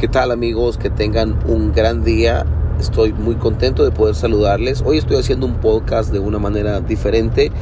¿Qué 0.00 0.08
tal 0.08 0.30
amigos? 0.30 0.78
Que 0.78 0.88
tengan 0.88 1.38
un 1.46 1.74
gran 1.74 2.02
día. 2.02 2.46
Estoy 2.80 3.12
muy 3.12 3.34
contento 3.34 3.84
de 3.84 3.90
poder 3.90 4.14
saludarles. 4.14 4.82
Hoy 4.82 4.96
estoy 4.96 5.18
haciendo 5.18 5.44
un 5.44 5.56
podcast 5.56 6.10
de 6.10 6.18
una 6.18 6.38
manera 6.38 6.80
diferente. 6.80 7.52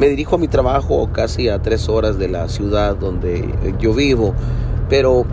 Me 0.00 0.08
dirijo 0.08 0.34
a 0.34 0.38
mi 0.38 0.48
trabajo 0.48 1.08
casi 1.12 1.48
a 1.48 1.62
tres 1.62 1.88
horas 1.88 2.18
de 2.18 2.26
la 2.26 2.48
ciudad 2.48 2.96
donde 2.96 3.48
yo 3.78 3.94
vivo, 3.94 4.34
pero 4.88 5.24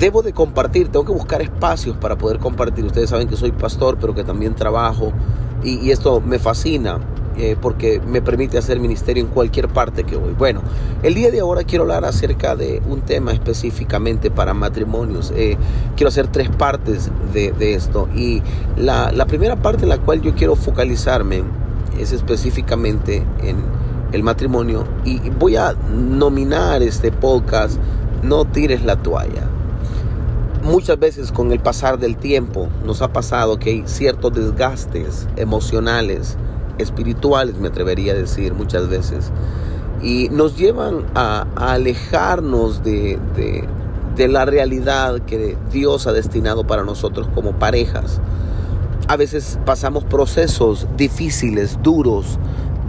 debo 0.00 0.22
de 0.22 0.32
compartir, 0.32 0.88
tengo 0.88 1.04
que 1.04 1.12
buscar 1.12 1.40
espacios 1.42 1.96
para 1.96 2.18
poder 2.18 2.40
compartir. 2.40 2.84
Ustedes 2.84 3.10
saben 3.10 3.28
que 3.28 3.36
soy 3.36 3.52
pastor, 3.52 3.98
pero 4.00 4.16
que 4.16 4.24
también 4.24 4.56
trabajo 4.56 5.12
y, 5.62 5.78
y 5.78 5.92
esto 5.92 6.20
me 6.20 6.40
fascina. 6.40 6.98
Eh, 7.38 7.56
porque 7.60 7.98
me 8.06 8.20
permite 8.20 8.58
hacer 8.58 8.78
ministerio 8.78 9.24
en 9.24 9.30
cualquier 9.30 9.68
parte 9.68 10.04
que 10.04 10.16
voy. 10.16 10.34
Bueno, 10.34 10.60
el 11.02 11.14
día 11.14 11.30
de 11.30 11.40
ahora 11.40 11.64
quiero 11.64 11.84
hablar 11.84 12.04
acerca 12.04 12.56
de 12.56 12.82
un 12.86 13.00
tema 13.00 13.32
específicamente 13.32 14.30
para 14.30 14.52
matrimonios. 14.52 15.32
Eh, 15.34 15.56
quiero 15.96 16.08
hacer 16.08 16.26
tres 16.28 16.50
partes 16.50 17.10
de, 17.32 17.52
esto 17.74 18.08
y 18.14 18.42
la, 18.76 19.12
la, 19.12 19.24
primera 19.24 19.56
parte 19.56 19.84
en 19.84 19.88
la 19.88 19.98
cual 19.98 20.20
yo 20.20 20.34
quiero 20.34 20.56
focalizarme 20.56 21.42
es 21.98 22.12
específicamente 22.12 23.24
en 23.42 23.56
el 24.12 24.22
matrimonio 24.22 24.84
y 25.04 25.30
voy 25.30 25.56
a 25.56 25.74
nominar 25.90 26.82
este 26.82 27.10
podcast 27.10 27.78
No 28.22 28.44
tires 28.44 28.84
la 28.84 28.96
toalla 28.96 29.48
muchas 30.62 30.98
veces 30.98 31.32
con 31.32 31.50
el 31.52 31.60
pasar 31.60 31.98
del 31.98 32.16
tiempo 32.16 32.68
nos 32.84 33.02
ha 33.02 33.12
pasado 33.12 33.58
que 33.58 33.70
hay 33.70 33.82
ciertos 33.86 34.32
desgastes 34.32 35.26
emocionales 35.36 36.36
espirituales, 36.78 37.56
me 37.58 37.68
atrevería 37.68 38.12
a 38.12 38.16
decir 38.16 38.54
muchas 38.54 38.88
veces, 38.88 39.30
y 40.02 40.28
nos 40.30 40.56
llevan 40.56 41.06
a, 41.14 41.46
alejarnos 41.56 42.82
de, 42.82 43.18
de, 44.16 44.28
la 44.28 44.44
realidad 44.44 45.20
que 45.20 45.56
Dios 45.72 46.06
ha 46.06 46.12
destinado 46.12 46.64
para 46.64 46.84
nosotros 46.84 47.28
como 47.34 47.52
parejas. 47.52 48.20
A 49.08 49.16
veces 49.16 49.58
pasamos 49.64 50.04
procesos 50.04 50.86
difíciles, 50.96 51.78
duros, 51.82 52.38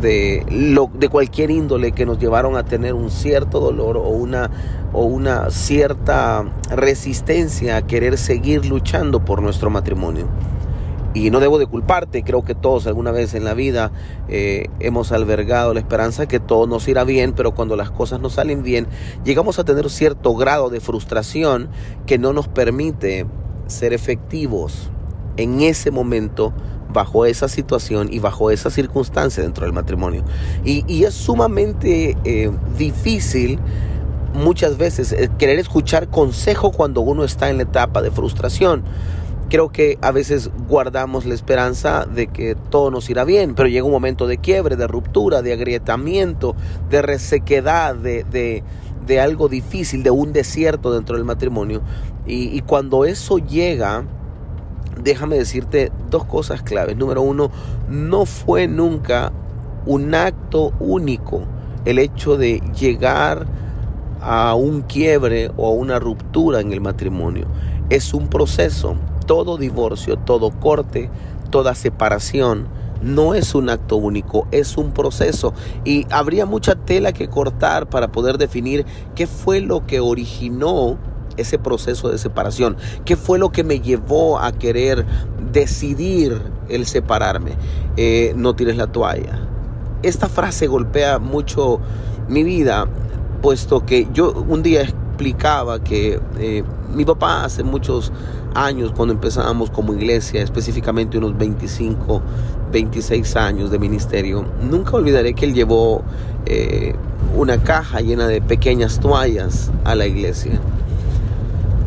de, 0.03 0.45
lo, 0.51 0.91
de 0.93 1.09
cualquier 1.09 1.49
índole 1.49 1.91
que 1.93 2.05
nos 2.05 2.19
llevaron 2.19 2.55
a 2.57 2.63
tener 2.63 2.93
un 2.93 3.09
cierto 3.09 3.59
dolor 3.59 3.97
o 3.97 4.09
una, 4.09 4.51
o 4.91 5.05
una 5.05 5.49
cierta 5.49 6.45
resistencia 6.69 7.77
a 7.77 7.81
querer 7.87 8.17
seguir 8.17 8.65
luchando 8.65 9.23
por 9.23 9.41
nuestro 9.41 9.69
matrimonio. 9.69 10.27
Y 11.13 11.29
no 11.29 11.39
debo 11.39 11.59
de 11.59 11.67
culparte, 11.67 12.23
creo 12.23 12.43
que 12.43 12.55
todos 12.55 12.87
alguna 12.87 13.11
vez 13.11 13.33
en 13.35 13.43
la 13.43 13.53
vida 13.53 13.91
eh, 14.29 14.67
hemos 14.79 15.11
albergado 15.11 15.73
la 15.73 15.79
esperanza 15.79 16.27
que 16.27 16.39
todo 16.39 16.65
nos 16.65 16.87
irá 16.87 17.03
bien, 17.03 17.33
pero 17.33 17.53
cuando 17.53 17.75
las 17.75 17.91
cosas 17.91 18.19
no 18.19 18.29
salen 18.29 18.63
bien, 18.63 18.87
llegamos 19.23 19.59
a 19.59 19.63
tener 19.63 19.89
cierto 19.89 20.35
grado 20.35 20.69
de 20.69 20.79
frustración 20.79 21.69
que 22.07 22.17
no 22.17 22.33
nos 22.33 22.47
permite 22.47 23.27
ser 23.67 23.93
efectivos 23.93 24.89
en 25.37 25.61
ese 25.61 25.91
momento 25.91 26.53
bajo 26.93 27.25
esa 27.25 27.47
situación 27.47 28.07
y 28.11 28.19
bajo 28.19 28.51
esa 28.51 28.69
circunstancia 28.69 29.43
dentro 29.43 29.65
del 29.65 29.73
matrimonio. 29.73 30.23
Y, 30.63 31.03
es 31.03 31.13
sumamente 31.13 32.15
eh, 32.23 32.51
difícil 32.77 33.59
muchas 34.33 34.77
veces 34.77 35.11
eh, 35.11 35.29
querer 35.37 35.59
escuchar 35.59 36.07
consejo 36.07 36.71
cuando 36.71 37.01
uno 37.01 37.23
está 37.23 37.49
en 37.49 37.57
la 37.57 37.63
etapa 37.63 38.01
de 38.01 38.11
frustración 38.11 38.83
creo 39.53 39.69
que 39.69 39.99
a 40.01 40.09
veces 40.09 40.49
guardamos 40.67 41.27
la 41.27 41.35
esperanza 41.35 42.07
de 42.07 42.25
que 42.25 42.55
todo 42.71 42.89
nos 42.89 43.07
irá 43.11 43.23
bien, 43.23 43.53
pero 43.53 43.69
llega 43.69 43.85
un 43.85 43.91
momento 43.91 44.25
de 44.25 44.39
quiebre, 44.39 44.75
de 44.75 44.87
ruptura, 44.87 45.43
de 45.43 45.53
agrietamiento, 45.53 46.55
de 46.89 47.03
resequedad, 47.03 47.93
de, 47.93 48.63
de, 49.05 49.21
algo 49.21 49.49
difícil, 49.49 50.01
de 50.01 50.09
un 50.09 50.33
desierto 50.33 50.91
dentro 50.91 51.17
del 51.17 51.23
matrimonio. 51.23 51.83
Y, 52.25 52.45
y 52.45 52.61
cuando 52.61 53.05
eso 53.05 53.37
llega, 53.37 54.05
déjame 55.03 55.35
decirte 55.35 55.91
dos 56.09 56.25
cosas 56.25 56.63
claves. 56.63 56.97
Número 56.97 57.21
uno, 57.21 57.51
no 57.87 58.25
fue 58.25 58.67
nunca 58.67 59.31
un 59.85 60.15
acto 60.15 60.73
único 60.79 61.43
el 61.85 61.99
hecho 61.99 62.37
de 62.37 62.59
llegar 62.75 63.45
a 64.19 64.55
un 64.55 64.81
quiebre 64.81 65.51
o 65.57 65.67
a 65.67 65.73
una 65.73 65.99
ruptura 65.99 66.59
en 66.59 66.73
el 66.73 66.81
matrimonio. 66.81 67.45
Es 67.91 68.15
un 68.15 68.29
proceso 68.29 68.95
todo 69.25 69.57
divorcio, 69.57 70.17
todo 70.17 70.51
corte, 70.51 71.09
toda 71.49 71.75
separación 71.75 72.67
no 73.03 73.35
es 73.35 73.53
un 73.53 73.69
acto 73.69 73.97
único, 73.97 74.47
es 74.51 74.77
un 74.77 74.91
proceso. 74.91 75.53
Y 75.83 76.07
habría 76.09 76.45
mucha 76.45 76.75
tela 76.75 77.11
que 77.11 77.27
cortar 77.27 77.87
para 77.87 78.11
poder 78.11 78.37
definir 78.37 78.85
qué 79.13 79.27
fue 79.27 79.59
lo 79.59 79.85
que 79.85 79.99
originó 79.99 80.97
ese 81.37 81.57
proceso 81.57 82.09
de 82.09 82.17
separación, 82.17 82.77
qué 83.05 83.15
fue 83.15 83.39
lo 83.39 83.51
que 83.51 83.63
me 83.63 83.79
llevó 83.79 84.39
a 84.39 84.51
querer 84.51 85.05
decidir 85.51 86.41
el 86.69 86.85
separarme. 86.85 87.51
Eh, 87.97 88.33
no 88.35 88.55
tires 88.55 88.77
la 88.77 88.87
toalla. 88.87 89.47
Esta 90.01 90.29
frase 90.29 90.67
golpea 90.67 91.19
mucho 91.19 91.79
mi 92.27 92.43
vida, 92.43 92.87
puesto 93.41 93.85
que 93.85 94.07
yo 94.13 94.31
un 94.47 94.63
día 94.63 94.81
explicaba 94.81 95.83
que 95.83 96.19
eh, 96.39 96.63
mi 96.93 97.05
papá 97.05 97.45
hace 97.45 97.63
muchos 97.63 98.11
años 98.55 98.91
cuando 98.95 99.13
empezábamos 99.13 99.69
como 99.69 99.93
iglesia, 99.93 100.41
específicamente 100.41 101.17
unos 101.17 101.37
25, 101.37 102.21
26 102.71 103.35
años 103.35 103.71
de 103.71 103.79
ministerio, 103.79 104.45
nunca 104.61 104.95
olvidaré 104.95 105.33
que 105.33 105.45
él 105.45 105.53
llevó 105.53 106.03
eh, 106.45 106.95
una 107.35 107.57
caja 107.63 108.01
llena 108.01 108.27
de 108.27 108.41
pequeñas 108.41 108.99
toallas 108.99 109.71
a 109.83 109.95
la 109.95 110.05
iglesia. 110.05 110.59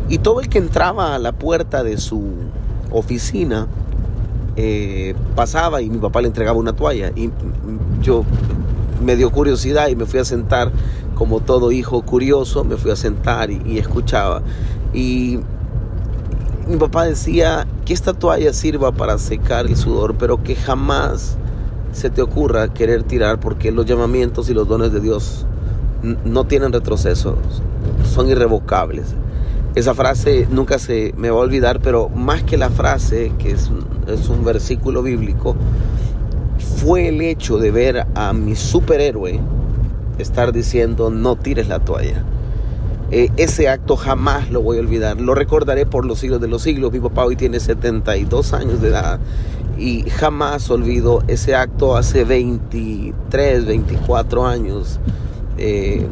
Y 0.09 0.19
todo 0.19 0.39
el 0.39 0.49
que 0.49 0.57
entraba 0.57 1.15
a 1.15 1.19
la 1.19 1.33
puerta 1.33 1.83
de 1.83 1.97
su 1.97 2.23
oficina 2.91 3.67
eh, 4.55 5.13
pasaba 5.35 5.81
y 5.81 5.89
mi 5.89 5.97
papá 5.97 6.21
le 6.21 6.27
entregaba 6.27 6.57
una 6.57 6.73
toalla. 6.73 7.11
Y 7.15 7.29
yo 8.01 8.23
me 9.03 9.15
dio 9.15 9.29
curiosidad 9.31 9.89
y 9.89 9.95
me 9.95 10.05
fui 10.05 10.19
a 10.19 10.25
sentar 10.25 10.71
como 11.13 11.39
todo 11.39 11.71
hijo 11.71 12.01
curioso, 12.03 12.63
me 12.63 12.77
fui 12.77 12.91
a 12.91 12.95
sentar 12.95 13.51
y, 13.51 13.77
escuchaba. 13.77 14.41
Y 14.93 15.39
mi 16.67 16.77
papá 16.77 17.05
decía 17.05 17.67
que 17.85 17.93
esta 17.93 18.13
toalla 18.13 18.53
sirva 18.53 18.91
para 18.91 19.17
secar 19.17 19.65
el 19.65 19.75
sudor, 19.75 20.15
pero 20.15 20.43
que 20.43 20.55
jamás 20.55 21.37
se 21.93 22.09
te 22.09 22.21
ocurra 22.21 22.73
querer 22.73 23.03
tirar 23.03 23.39
porque 23.39 23.71
los 23.71 23.85
llamamientos 23.85 24.49
y 24.49 24.53
los 24.53 24.67
dones 24.67 24.91
de 24.91 24.99
Dios 24.99 25.45
no 26.25 26.45
tienen 26.45 26.73
retroceso, 26.73 27.37
son 28.13 28.29
irrevocables. 28.29 29.15
Esa 29.75 29.93
frase 29.93 30.47
nunca 30.49 30.79
se 30.79 31.13
me 31.17 31.29
va 31.29 31.37
a 31.37 31.41
olvidar, 31.41 31.79
pero 31.79 32.09
más 32.09 32.43
que 32.43 32.57
la 32.57 32.69
frase, 32.69 33.31
que 33.39 33.51
es 33.51 33.69
es 34.07 34.29
un 34.29 34.43
versículo 34.43 35.03
bíblico, 35.03 35.55
fue 36.77 37.09
el 37.09 37.21
hecho 37.21 37.57
de 37.57 37.71
ver 37.71 38.07
a 38.15 38.33
mi 38.33 38.55
superhéroe 38.55 39.39
estar 40.17 40.51
diciendo 40.51 41.09
no 41.09 41.35
tires 41.35 41.67
la 41.67 41.79
toalla. 41.79 42.23
Eh, 43.11 43.31
ese 43.37 43.69
acto 43.69 43.95
jamás 43.95 44.49
lo 44.49 44.61
voy 44.61 44.77
a 44.77 44.79
olvidar. 44.81 45.19
Lo 45.21 45.33
recordaré 45.33 45.85
por 45.85 46.05
los 46.05 46.19
siglos 46.19 46.41
de 46.41 46.47
los 46.47 46.61
siglos. 46.61 46.91
Mi 46.91 46.99
papá 46.99 47.25
hoy 47.25 47.35
tiene 47.35 47.59
72 47.59 48.53
años 48.53 48.81
de 48.81 48.89
edad 48.89 49.19
y 49.77 50.09
jamás 50.09 50.69
olvido 50.69 51.23
ese 51.27 51.55
acto 51.55 51.95
hace 51.95 52.23
23, 52.23 53.65
24 53.65 54.45
años. 54.45 54.99
Eh, 55.57 56.05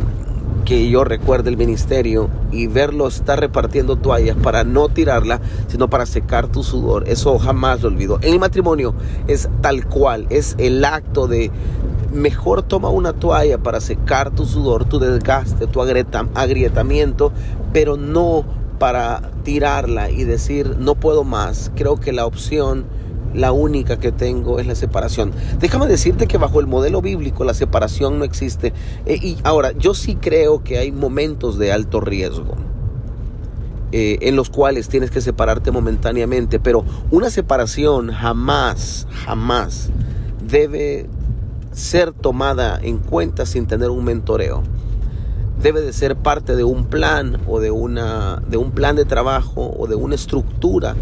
que 0.66 0.90
yo 0.90 1.04
recuerde 1.04 1.52
el 1.52 1.58
ministerio 1.58 2.28
y 2.52 2.68
verlo 2.68 3.08
estar 3.08 3.40
repartiendo 3.40 3.96
toallas 3.96 4.36
para 4.36 4.64
no 4.64 4.90
tirarla, 4.90 5.40
sino 5.68 5.90
para 5.90 6.06
secar 6.08 6.48
tu 6.48 6.64
sudor. 6.64 7.08
Eso 7.08 7.38
jamás 7.38 7.84
lo 7.84 7.90
olvido. 7.90 8.18
El 8.22 8.40
matrimonio 8.40 8.96
es 9.28 9.48
tal 9.62 9.86
cual, 9.86 10.26
es 10.30 10.56
el 10.58 10.84
acto 10.84 11.28
de 11.28 11.52
mejor 12.16 12.64
toma 12.64 12.90
una 12.90 13.14
toalla 13.14 13.58
para 13.58 13.80
secar 13.82 14.32
tu 14.32 14.46
sudor, 14.46 14.86
tu 14.86 15.00
desgaste, 15.00 15.68
tu 15.68 15.82
agrietamiento, 15.82 17.32
pero 17.74 17.98
no 17.98 18.46
para 18.80 19.32
tirarla 19.44 20.10
y 20.10 20.24
decir 20.24 20.78
no 20.80 20.96
puedo 20.96 21.24
más. 21.24 21.72
Creo 21.76 22.00
que 22.00 22.12
la 22.12 22.26
opción, 22.26 22.86
la 23.34 23.52
única 23.52 24.00
que 24.00 24.12
tengo 24.12 24.60
es 24.60 24.68
la 24.68 24.76
separación. 24.76 25.32
Déjame 25.60 25.88
decirte 25.88 26.28
que 26.28 26.38
bajo 26.38 26.60
el 26.60 26.68
modelo 26.68 27.02
bíblico 27.02 27.44
la 27.44 27.54
separación 27.54 28.20
no 28.20 28.26
existe. 28.26 28.74
Eh, 29.06 29.20
y 29.22 29.38
ahora, 29.44 29.72
yo 29.74 29.94
sí 29.94 30.16
creo 30.16 30.64
que 30.64 30.78
hay 30.78 30.92
momentos 30.92 31.58
de 31.58 31.72
alto 31.72 32.00
riesgo. 32.02 32.56
Eh, 33.92 34.18
en 34.28 34.36
los 34.36 34.50
cuales 34.50 34.90
tienes 34.90 35.10
que 35.10 35.22
separarte 35.22 35.72
momentáneamente, 35.72 36.60
pero 36.60 36.84
una 37.12 37.30
separación 37.30 38.12
jamás, 38.12 39.08
jamás 39.26 39.90
debe 40.46 41.08
ser 41.76 42.14
tomada 42.14 42.80
en 42.82 43.00
cuenta 43.00 43.46
sin 43.46 43.68
tener 43.68 43.90
un 43.90 44.06
mentoreo. 44.06 44.64
Debe 45.62 45.82
de 45.82 45.92
ser 45.94 46.16
parte 46.16 46.56
de 46.56 46.64
un 46.64 46.86
plan 46.86 47.42
o 47.48 47.60
de, 47.60 47.70
una, 47.70 48.42
de 48.48 48.58
un 48.58 48.72
plan 48.72 48.96
de 48.96 49.04
trabajo 49.04 49.76
o 49.78 49.86
de 49.86 49.96
una 49.96 50.16
estructura 50.16 50.96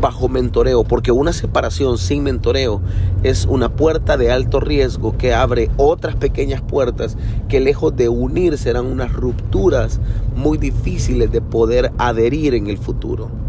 bajo 0.00 0.28
mentoreo, 0.28 0.82
porque 0.84 1.12
una 1.12 1.32
separación 1.32 1.98
sin 1.98 2.22
mentoreo 2.22 2.80
es 3.22 3.44
una 3.44 3.76
puerta 3.76 4.16
de 4.16 4.32
alto 4.32 4.60
riesgo 4.60 5.16
que 5.16 5.34
abre 5.34 5.70
otras 5.76 6.16
pequeñas 6.16 6.62
puertas 6.62 7.16
que 7.48 7.60
lejos 7.60 7.94
de 7.94 8.08
unir 8.08 8.56
serán 8.58 8.86
unas 8.86 9.12
rupturas 9.12 10.00
muy 10.34 10.58
difíciles 10.58 11.30
de 11.30 11.42
poder 11.42 11.92
adherir 11.98 12.54
en 12.54 12.68
el 12.68 12.78
futuro. 12.78 13.43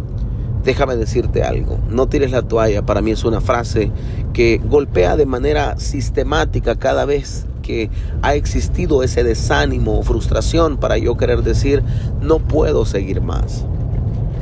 Déjame 0.65 0.95
decirte 0.95 1.43
algo, 1.43 1.77
no 1.89 2.07
tires 2.07 2.31
la 2.31 2.41
toalla, 2.41 2.83
para 2.83 3.01
mí 3.01 3.11
es 3.11 3.23
una 3.23 3.39
frase 3.39 3.91
que 4.33 4.59
golpea 4.67 5.15
de 5.15 5.27
manera 5.27 5.77
sistemática 5.77 6.75
cada 6.75 7.05
vez 7.05 7.45
que 7.61 7.91
ha 8.23 8.33
existido 8.33 9.03
ese 9.03 9.23
desánimo 9.23 9.99
o 9.99 10.03
frustración 10.03 10.77
para 10.77 10.97
yo 10.97 11.17
querer 11.17 11.43
decir, 11.43 11.83
no 12.19 12.39
puedo 12.39 12.83
seguir 12.85 13.21
más. 13.21 13.63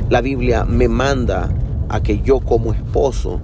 La 0.08 0.22
Biblia 0.22 0.64
me 0.64 0.88
manda 0.88 1.50
a 1.88 2.02
que 2.02 2.20
yo 2.20 2.40
como 2.40 2.72
esposo 2.72 3.40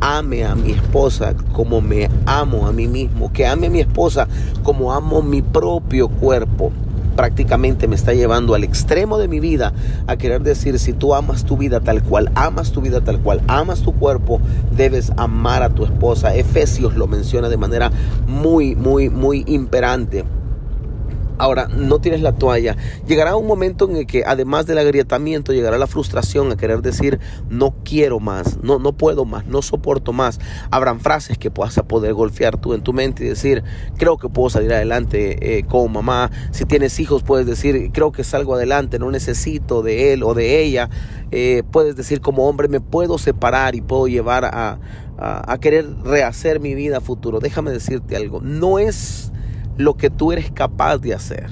ame 0.00 0.44
a 0.44 0.54
mi 0.54 0.72
esposa 0.72 1.34
como 1.52 1.80
me 1.80 2.08
amo 2.26 2.66
a 2.66 2.72
mí 2.72 2.86
mismo, 2.86 3.32
que 3.32 3.46
ame 3.46 3.68
a 3.68 3.70
mi 3.70 3.80
esposa 3.80 4.28
como 4.62 4.92
amo 4.92 5.22
mi 5.22 5.42
propio 5.42 6.08
cuerpo. 6.08 6.72
Prácticamente 7.20 7.86
me 7.86 7.96
está 7.96 8.14
llevando 8.14 8.54
al 8.54 8.64
extremo 8.64 9.18
de 9.18 9.28
mi 9.28 9.40
vida 9.40 9.74
a 10.06 10.16
querer 10.16 10.40
decir, 10.40 10.78
si 10.78 10.94
tú 10.94 11.14
amas 11.14 11.44
tu 11.44 11.58
vida 11.58 11.80
tal 11.80 12.02
cual, 12.02 12.30
amas 12.34 12.72
tu 12.72 12.80
vida 12.80 13.02
tal 13.02 13.20
cual, 13.20 13.42
amas 13.46 13.82
tu 13.82 13.92
cuerpo, 13.92 14.40
debes 14.74 15.12
amar 15.18 15.62
a 15.62 15.68
tu 15.68 15.84
esposa. 15.84 16.34
Efesios 16.34 16.96
lo 16.96 17.06
menciona 17.06 17.50
de 17.50 17.58
manera 17.58 17.90
muy, 18.26 18.74
muy, 18.74 19.10
muy 19.10 19.44
imperante. 19.46 20.24
Ahora, 21.40 21.68
no 21.68 22.00
tienes 22.02 22.20
la 22.20 22.32
toalla. 22.32 22.76
Llegará 23.06 23.34
un 23.34 23.46
momento 23.46 23.88
en 23.88 23.96
el 23.96 24.06
que 24.06 24.24
además 24.26 24.66
del 24.66 24.76
agrietamiento 24.76 25.54
llegará 25.54 25.78
la 25.78 25.86
frustración 25.86 26.52
a 26.52 26.56
querer 26.58 26.82
decir 26.82 27.18
no 27.48 27.74
quiero 27.82 28.20
más, 28.20 28.58
no, 28.62 28.78
no 28.78 28.92
puedo 28.92 29.24
más, 29.24 29.46
no 29.46 29.62
soporto 29.62 30.12
más. 30.12 30.38
Habrán 30.70 31.00
frases 31.00 31.38
que 31.38 31.50
puedas 31.50 31.80
poder 31.88 32.12
golpear 32.12 32.58
tú 32.58 32.74
en 32.74 32.82
tu 32.82 32.92
mente 32.92 33.24
y 33.24 33.28
decir 33.28 33.64
creo 33.96 34.18
que 34.18 34.28
puedo 34.28 34.50
salir 34.50 34.70
adelante 34.70 35.56
eh, 35.58 35.62
como 35.64 35.88
mamá. 35.88 36.30
Si 36.50 36.66
tienes 36.66 37.00
hijos 37.00 37.22
puedes 37.22 37.46
decir 37.46 37.90
creo 37.90 38.12
que 38.12 38.22
salgo 38.22 38.54
adelante, 38.54 38.98
no 38.98 39.10
necesito 39.10 39.80
de 39.80 40.12
él 40.12 40.22
o 40.22 40.34
de 40.34 40.62
ella. 40.62 40.90
Eh, 41.30 41.62
puedes 41.72 41.96
decir 41.96 42.20
como 42.20 42.50
hombre 42.50 42.68
me 42.68 42.82
puedo 42.82 43.16
separar 43.16 43.74
y 43.74 43.80
puedo 43.80 44.08
llevar 44.08 44.44
a, 44.44 44.78
a, 45.16 45.52
a 45.52 45.58
querer 45.58 45.86
rehacer 46.04 46.60
mi 46.60 46.74
vida 46.74 47.00
futuro. 47.00 47.40
Déjame 47.40 47.70
decirte 47.70 48.14
algo, 48.14 48.42
no 48.42 48.78
es 48.78 49.32
lo 49.76 49.94
que 49.96 50.10
tú 50.10 50.32
eres 50.32 50.50
capaz 50.50 50.98
de 50.98 51.14
hacer. 51.14 51.48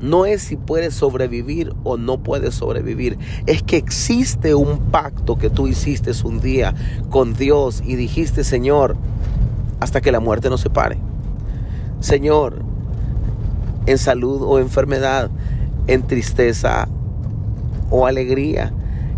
No 0.00 0.24
es 0.24 0.42
si 0.42 0.56
puedes 0.56 0.94
sobrevivir 0.94 1.74
o 1.84 1.98
no 1.98 2.22
puedes 2.22 2.54
sobrevivir. 2.54 3.18
Es 3.46 3.62
que 3.62 3.76
existe 3.76 4.54
un 4.54 4.78
pacto 4.90 5.36
que 5.36 5.50
tú 5.50 5.66
hiciste 5.66 6.10
un 6.24 6.40
día 6.40 6.74
con 7.10 7.34
Dios 7.34 7.82
y 7.84 7.96
dijiste, 7.96 8.42
Señor, 8.42 8.96
hasta 9.78 10.00
que 10.00 10.10
la 10.10 10.20
muerte 10.20 10.48
nos 10.48 10.62
separe. 10.62 10.98
Señor, 12.00 12.62
en 13.86 13.98
salud 13.98 14.42
o 14.42 14.58
enfermedad, 14.58 15.30
en 15.86 16.06
tristeza 16.06 16.88
o 17.90 18.06
alegría, 18.06 18.72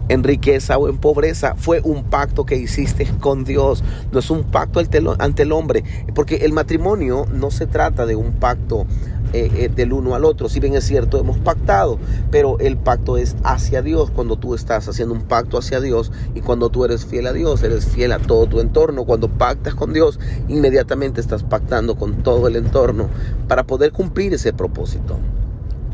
en 0.08 0.24
riqueza 0.24 0.78
o 0.78 0.88
en 0.88 0.98
pobreza. 0.98 1.54
Fue 1.56 1.80
un 1.82 2.04
pacto 2.04 2.44
que 2.44 2.56
hiciste 2.56 3.06
con 3.20 3.44
Dios. 3.44 3.82
No 4.12 4.18
es 4.18 4.30
un 4.30 4.44
pacto 4.44 4.80
ante 4.80 5.42
el 5.42 5.52
hombre. 5.52 5.84
Porque 6.14 6.36
el 6.36 6.52
matrimonio 6.52 7.26
no 7.32 7.50
se 7.50 7.66
trata 7.66 8.06
de 8.06 8.16
un 8.16 8.32
pacto 8.32 8.86
eh, 9.32 9.50
eh, 9.56 9.68
del 9.74 9.94
uno 9.94 10.14
al 10.14 10.26
otro. 10.26 10.50
Si 10.50 10.60
bien 10.60 10.74
es 10.74 10.84
cierto, 10.84 11.18
hemos 11.18 11.38
pactado, 11.38 11.98
pero 12.30 12.58
el 12.58 12.76
pacto 12.76 13.16
es 13.16 13.34
hacia 13.44 13.80
Dios. 13.80 14.10
Cuando 14.10 14.36
tú 14.36 14.54
estás 14.54 14.88
haciendo 14.88 15.14
un 15.14 15.22
pacto 15.22 15.56
hacia 15.56 15.80
Dios 15.80 16.12
y 16.34 16.40
cuando 16.40 16.68
tú 16.68 16.84
eres 16.84 17.06
fiel 17.06 17.26
a 17.26 17.32
Dios, 17.32 17.62
eres 17.62 17.86
fiel 17.86 18.12
a 18.12 18.18
todo 18.18 18.46
tu 18.46 18.60
entorno. 18.60 19.04
Cuando 19.04 19.28
pactas 19.28 19.74
con 19.74 19.94
Dios, 19.94 20.20
inmediatamente 20.48 21.20
estás 21.20 21.42
pactando 21.44 21.96
con 21.96 22.22
todo 22.22 22.46
el 22.46 22.56
entorno 22.56 23.08
para 23.48 23.64
poder 23.64 23.92
cumplir 23.92 24.34
ese 24.34 24.52
propósito 24.52 25.18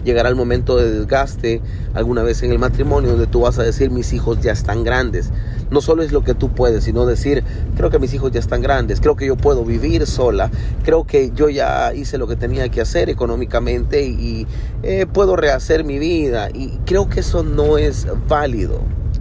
llegará 0.04 0.28
el 0.28 0.36
momento 0.36 0.76
de 0.76 0.90
desgaste 0.90 1.60
alguna 1.94 2.22
vez 2.22 2.42
en 2.42 2.50
el 2.50 2.58
matrimonio 2.58 3.10
donde 3.10 3.26
tú 3.26 3.40
vas 3.40 3.58
a 3.58 3.62
decir 3.62 3.90
mis 3.90 4.12
hijos 4.12 4.40
ya 4.40 4.52
están 4.52 4.84
grandes. 4.84 5.30
No 5.70 5.80
solo 5.80 6.02
es 6.02 6.12
lo 6.12 6.24
que 6.24 6.34
tú 6.34 6.50
puedes, 6.50 6.84
sino 6.84 7.04
decir 7.06 7.44
creo 7.76 7.90
que 7.90 7.98
mis 7.98 8.14
hijos 8.14 8.32
ya 8.32 8.40
están 8.40 8.62
grandes, 8.62 9.00
creo 9.00 9.16
que 9.16 9.26
yo 9.26 9.36
puedo 9.36 9.64
vivir 9.64 10.06
sola, 10.06 10.50
creo 10.82 11.04
que 11.06 11.30
yo 11.34 11.48
ya 11.48 11.92
hice 11.94 12.18
lo 12.18 12.26
que 12.26 12.36
tenía 12.36 12.68
que 12.68 12.80
hacer 12.80 13.10
económicamente 13.10 14.04
y, 14.06 14.46
eh, 14.82 15.06
puedo 15.12 15.36
rehacer 15.36 15.84
mi 15.84 15.98
vida. 15.98 16.48
Y 16.52 16.78
creo 16.86 17.08
que 17.08 17.20
eso 17.20 17.42
no 17.42 17.78
es 17.78 18.06
válido, 18.28 18.80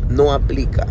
no 0.10 0.32
aplica. 0.34 0.88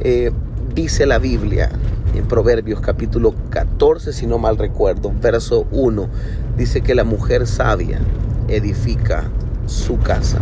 Eh, 0.00 0.30
dice 0.74 1.06
la 1.06 1.18
Biblia 1.18 1.70
en 2.14 2.26
Proverbios 2.26 2.80
capítulo 2.80 3.34
14, 3.50 4.12
si 4.12 4.26
no 4.26 4.38
mal 4.38 4.58
recuerdo, 4.58 5.12
verso 5.20 5.66
1, 5.70 6.08
dice 6.56 6.82
que 6.82 6.94
la 6.94 7.04
mujer 7.04 7.46
sabia 7.46 8.00
edifica 8.56 9.24
su 9.66 9.98
casa. 9.98 10.40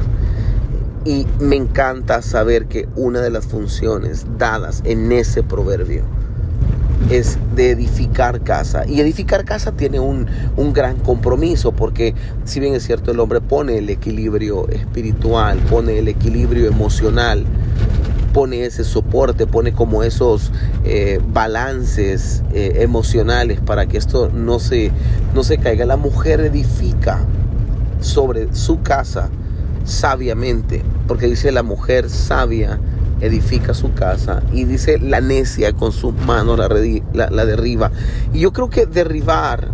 Y 1.04 1.26
me 1.38 1.56
encanta 1.56 2.20
saber 2.20 2.66
que 2.66 2.88
una 2.94 3.20
de 3.20 3.30
las 3.30 3.46
funciones 3.46 4.26
dadas 4.36 4.82
en 4.84 5.10
ese 5.12 5.42
proverbio 5.42 6.02
es 7.08 7.38
de 7.56 7.70
edificar 7.70 8.42
casa. 8.42 8.86
Y 8.86 9.00
edificar 9.00 9.44
casa 9.44 9.72
tiene 9.72 9.98
un, 9.98 10.26
un, 10.56 10.72
gran 10.72 10.96
compromiso 10.96 11.72
porque 11.72 12.14
si 12.44 12.60
bien 12.60 12.74
es 12.74 12.84
cierto 12.84 13.10
el 13.10 13.20
hombre 13.20 13.40
pone 13.40 13.78
el 13.78 13.88
equilibrio 13.88 14.68
espiritual, 14.68 15.58
pone 15.70 15.98
el 15.98 16.08
equilibrio 16.08 16.66
emocional, 16.66 17.46
pone 18.32 18.64
ese 18.64 18.84
soporte, 18.84 19.46
pone 19.46 19.72
como 19.72 20.02
esos 20.02 20.52
eh, 20.84 21.20
balances 21.32 22.42
eh, 22.52 22.78
emocionales 22.80 23.60
para 23.60 23.86
que 23.86 23.98
esto 23.98 24.30
no 24.32 24.58
se, 24.58 24.92
no 25.34 25.42
se 25.42 25.58
caiga. 25.58 25.84
La 25.84 25.96
mujer 25.96 26.40
edifica 26.40 27.24
sobre 28.00 28.54
su 28.54 28.82
casa 28.82 29.30
sabiamente, 29.84 30.82
porque 31.06 31.26
dice 31.26 31.52
la 31.52 31.62
mujer 31.62 32.10
sabia 32.10 32.78
edifica 33.20 33.74
su 33.74 33.92
casa 33.92 34.42
y 34.52 34.64
dice 34.64 34.98
la 34.98 35.20
necia 35.20 35.72
con 35.72 35.92
sus 35.92 36.14
manos 36.14 36.58
la, 36.58 37.44
derriba. 37.44 37.90
Y 38.32 38.40
yo 38.40 38.52
creo 38.52 38.70
que 38.70 38.86
derribar 38.86 39.68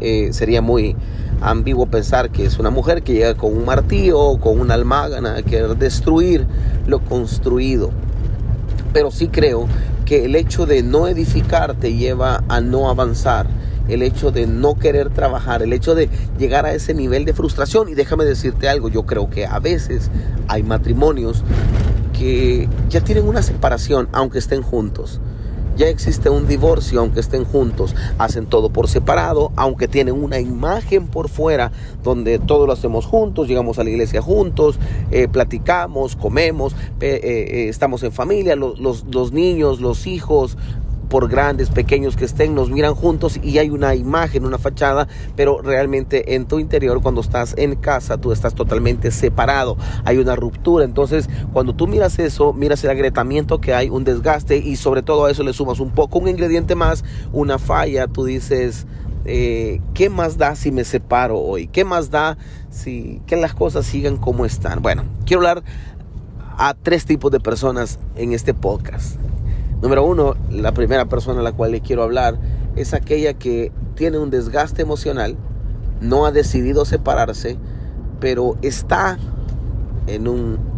eh, 0.00 0.28
sería 0.32 0.62
muy 0.62 0.96
ambiguo 1.40 1.86
pensar 1.86 2.30
que 2.30 2.44
es 2.44 2.58
una 2.58 2.70
mujer 2.70 3.02
que 3.02 3.14
llega 3.14 3.34
con 3.34 3.56
un 3.56 3.64
martillo 3.64 4.18
o 4.18 4.40
con 4.40 4.60
una 4.60 4.74
almágana 4.74 5.36
a 5.36 5.42
querer 5.42 5.76
destruir 5.76 6.46
lo 6.86 7.00
construido. 7.00 7.90
Pero 8.92 9.10
sí 9.10 9.28
creo 9.28 9.66
que 10.04 10.24
el 10.24 10.36
hecho 10.36 10.66
de 10.66 10.82
no 10.82 11.08
edificar 11.08 11.74
te 11.74 11.94
lleva 11.94 12.44
a 12.48 12.60
no 12.60 12.88
avanzar 12.88 13.46
el 13.88 14.02
hecho 14.02 14.30
de 14.30 14.46
no 14.46 14.76
querer 14.76 15.10
trabajar, 15.10 15.62
el 15.62 15.72
hecho 15.72 15.94
de 15.94 16.08
llegar 16.38 16.66
a 16.66 16.72
ese 16.72 16.94
nivel 16.94 17.24
de 17.24 17.32
frustración. 17.32 17.88
Y 17.88 17.94
déjame 17.94 18.24
decirte 18.24 18.68
algo, 18.68 18.88
yo 18.88 19.04
creo 19.04 19.30
que 19.30 19.46
a 19.46 19.58
veces 19.58 20.10
hay 20.48 20.62
matrimonios 20.62 21.44
que 22.12 22.68
ya 22.88 23.02
tienen 23.02 23.28
una 23.28 23.42
separación 23.42 24.08
aunque 24.12 24.38
estén 24.38 24.62
juntos. 24.62 25.20
Ya 25.76 25.88
existe 25.88 26.30
un 26.30 26.48
divorcio 26.48 27.00
aunque 27.00 27.20
estén 27.20 27.44
juntos. 27.44 27.94
Hacen 28.18 28.46
todo 28.46 28.70
por 28.70 28.88
separado, 28.88 29.52
aunque 29.56 29.88
tienen 29.88 30.14
una 30.14 30.40
imagen 30.40 31.06
por 31.06 31.28
fuera 31.28 31.70
donde 32.02 32.38
todo 32.38 32.66
lo 32.66 32.72
hacemos 32.72 33.04
juntos, 33.04 33.46
llegamos 33.46 33.78
a 33.78 33.84
la 33.84 33.90
iglesia 33.90 34.22
juntos, 34.22 34.78
eh, 35.10 35.28
platicamos, 35.28 36.16
comemos, 36.16 36.74
eh, 37.00 37.20
eh, 37.22 37.68
estamos 37.68 38.02
en 38.04 38.12
familia, 38.12 38.56
los, 38.56 38.78
los 38.80 39.32
niños, 39.32 39.80
los 39.80 40.06
hijos, 40.06 40.56
por 41.08 41.28
grandes, 41.28 41.70
pequeños 41.70 42.16
que 42.16 42.24
estén, 42.24 42.54
nos 42.54 42.70
miran 42.70 42.94
juntos 42.94 43.38
y 43.42 43.58
hay 43.58 43.70
una 43.70 43.94
imagen, 43.94 44.44
una 44.44 44.58
fachada, 44.58 45.08
pero 45.36 45.60
realmente 45.62 46.34
en 46.34 46.46
tu 46.46 46.58
interior, 46.58 47.00
cuando 47.02 47.20
estás 47.20 47.54
en 47.56 47.76
casa, 47.76 48.18
tú 48.18 48.32
estás 48.32 48.54
totalmente 48.54 49.10
separado, 49.10 49.76
hay 50.04 50.18
una 50.18 50.36
ruptura. 50.36 50.84
Entonces, 50.84 51.28
cuando 51.52 51.74
tú 51.74 51.86
miras 51.86 52.18
eso, 52.18 52.52
miras 52.52 52.82
el 52.84 52.90
agrietamiento 52.90 53.60
que 53.60 53.74
hay, 53.74 53.88
un 53.88 54.04
desgaste 54.04 54.56
y 54.56 54.76
sobre 54.76 55.02
todo 55.02 55.26
a 55.26 55.30
eso 55.30 55.42
le 55.42 55.52
sumas 55.52 55.80
un 55.80 55.90
poco, 55.90 56.18
un 56.18 56.28
ingrediente 56.28 56.74
más, 56.74 57.04
una 57.32 57.58
falla, 57.58 58.06
tú 58.06 58.24
dices, 58.24 58.86
eh, 59.24 59.80
¿qué 59.94 60.08
más 60.08 60.38
da 60.38 60.54
si 60.54 60.70
me 60.70 60.84
separo 60.84 61.38
hoy? 61.38 61.66
¿Qué 61.66 61.84
más 61.84 62.10
da 62.10 62.38
si 62.70 63.20
que 63.26 63.36
las 63.36 63.54
cosas 63.54 63.86
sigan 63.86 64.16
como 64.16 64.44
están? 64.44 64.82
Bueno, 64.82 65.04
quiero 65.24 65.40
hablar 65.40 65.64
a 66.58 66.74
tres 66.74 67.04
tipos 67.04 67.30
de 67.30 67.40
personas 67.40 67.98
en 68.14 68.32
este 68.32 68.54
podcast. 68.54 69.16
Número 69.82 70.04
uno, 70.04 70.34
la 70.50 70.72
primera 70.72 71.04
persona 71.04 71.40
a 71.40 71.42
la 71.42 71.52
cual 71.52 71.72
le 71.72 71.80
quiero 71.80 72.02
hablar 72.02 72.38
es 72.76 72.94
aquella 72.94 73.34
que 73.34 73.72
tiene 73.94 74.18
un 74.18 74.30
desgaste 74.30 74.82
emocional, 74.82 75.36
no 76.00 76.26
ha 76.26 76.32
decidido 76.32 76.84
separarse, 76.84 77.56
pero 78.20 78.56
está 78.62 79.18
en 80.06 80.28
un 80.28 80.75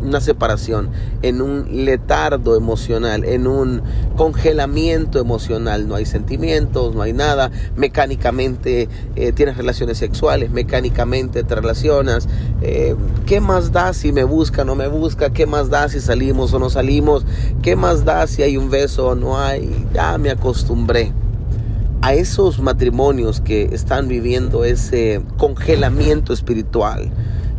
una 0.00 0.20
separación, 0.20 0.90
en 1.22 1.40
un 1.40 1.84
letardo 1.84 2.56
emocional, 2.56 3.24
en 3.24 3.46
un 3.46 3.82
congelamiento 4.16 5.18
emocional. 5.18 5.88
No 5.88 5.94
hay 5.94 6.06
sentimientos, 6.06 6.94
no 6.94 7.02
hay 7.02 7.12
nada. 7.12 7.50
Mecánicamente 7.76 8.88
eh, 9.16 9.32
tienes 9.32 9.56
relaciones 9.56 9.98
sexuales, 9.98 10.50
mecánicamente 10.50 11.42
te 11.44 11.54
relacionas. 11.54 12.28
Eh, 12.62 12.94
¿Qué 13.26 13.40
más 13.40 13.72
da 13.72 13.92
si 13.92 14.12
me 14.12 14.24
busca 14.24 14.62
o 14.62 14.64
no 14.64 14.74
me 14.74 14.88
busca? 14.88 15.30
¿Qué 15.30 15.46
más 15.46 15.70
da 15.70 15.88
si 15.88 16.00
salimos 16.00 16.52
o 16.52 16.58
no 16.58 16.70
salimos? 16.70 17.24
¿Qué 17.62 17.76
más 17.76 18.04
da 18.04 18.26
si 18.26 18.42
hay 18.42 18.56
un 18.56 18.70
beso 18.70 19.08
o 19.08 19.14
no 19.14 19.38
hay? 19.38 19.86
Ya 19.94 20.18
me 20.18 20.30
acostumbré 20.30 21.12
a 22.02 22.12
esos 22.12 22.60
matrimonios 22.60 23.40
que 23.40 23.70
están 23.72 24.08
viviendo 24.08 24.64
ese 24.64 25.22
congelamiento 25.38 26.34
espiritual 26.34 27.10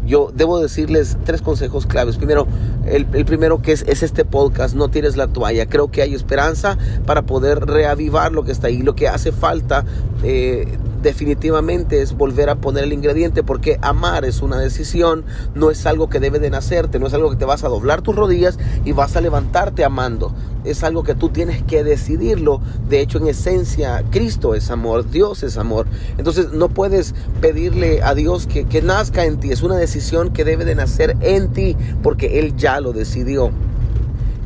yo 0.06 0.32
debo 0.34 0.60
decirles 0.60 1.18
tres 1.24 1.42
consejos 1.42 1.86
claves. 1.86 2.18
Primero, 2.18 2.48
el, 2.86 3.06
primero 3.26 3.62
que 3.62 3.72
es, 3.72 3.84
es, 3.88 4.04
este 4.04 4.26
podcast, 4.26 4.76
no 4.76 4.90
tires 4.90 5.18
la 5.18 5.28
toalla. 5.28 5.68
Creo 5.68 5.90
que 5.90 6.02
hay 6.02 6.14
esperanza 6.14 6.78
para 7.06 7.24
poder 7.24 7.66
reavivar 7.66 8.32
lo 8.32 8.44
que 8.44 8.52
está 8.52 8.68
ahí. 8.68 8.82
Lo 8.82 8.96
que 8.96 9.08
hace 9.08 9.32
falta 9.32 9.86
eh, 10.24 10.78
definitivamente 11.06 12.02
es 12.02 12.18
volver 12.18 12.50
a 12.50 12.56
poner 12.56 12.84
el 12.84 12.92
ingrediente 12.92 13.44
porque 13.44 13.78
amar 13.82 14.26
es 14.26 14.42
una 14.42 14.58
decisión, 14.58 15.24
no 15.54 15.70
es 15.70 15.86
algo 15.86 16.10
que 16.10 16.20
debe 16.20 16.40
de 16.40 16.50
nacerte, 16.50 17.00
no 17.00 17.06
es 17.06 17.14
algo 17.14 17.30
que 17.30 17.36
te 17.38 17.46
vas 17.46 17.64
a 17.64 17.70
doblar 17.70 18.02
tus 18.02 18.16
rodillas 18.16 18.58
y 18.84 18.92
vas 18.92 19.16
a 19.16 19.22
levantarte 19.22 19.86
amando. 19.86 20.34
Es 20.64 20.84
algo 20.84 21.04
que 21.04 21.14
tú 21.14 21.30
tienes 21.30 21.62
que 21.62 21.84
decidirlo. 21.84 22.60
De 22.90 23.02
hecho, 23.02 23.20
en 23.20 23.28
esencia, 23.28 24.04
Cristo 24.10 24.56
es 24.56 24.72
amor, 24.72 25.08
Dios 25.10 25.44
es 25.44 25.58
amor. 25.58 25.86
Entonces 26.18 26.52
no 26.54 26.70
puedes 26.70 27.14
pedirle 27.40 28.02
a 28.02 28.16
Dios 28.16 28.48
que, 28.48 28.66
que 28.66 28.82
nazca 28.82 29.26
en 29.26 29.40
ti. 29.40 29.52
Es 29.52 29.62
una 29.62 29.78
decisión 29.78 30.34
que 30.34 30.44
debe 30.44 30.66
de 30.66 30.74
nacer 30.74 31.16
en 31.22 31.54
ti 31.54 31.78
porque 32.02 32.40
Él 32.40 32.56
ya 32.58 32.80
lo 32.80 32.94
decidió 32.94 33.52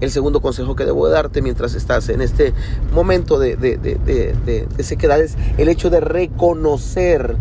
el 0.02 0.12
segundo 0.12 0.42
consejo 0.42 0.76
que 0.76 0.86
debo 0.86 1.10
darte 1.10 1.42
mientras 1.42 1.76
estás 1.76 2.10
en 2.10 2.22
este 2.22 2.54
momento 2.94 3.40
de, 3.40 3.56
de, 3.56 3.78
de, 3.78 4.84
sequedad 4.84 5.22
es 5.22 5.36
el 5.58 5.68
hecho 5.70 5.90
de 5.90 6.00
reconocer 6.00 7.36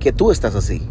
que 0.00 0.12
tú 0.12 0.30
estás 0.30 0.54
así 0.54 0.82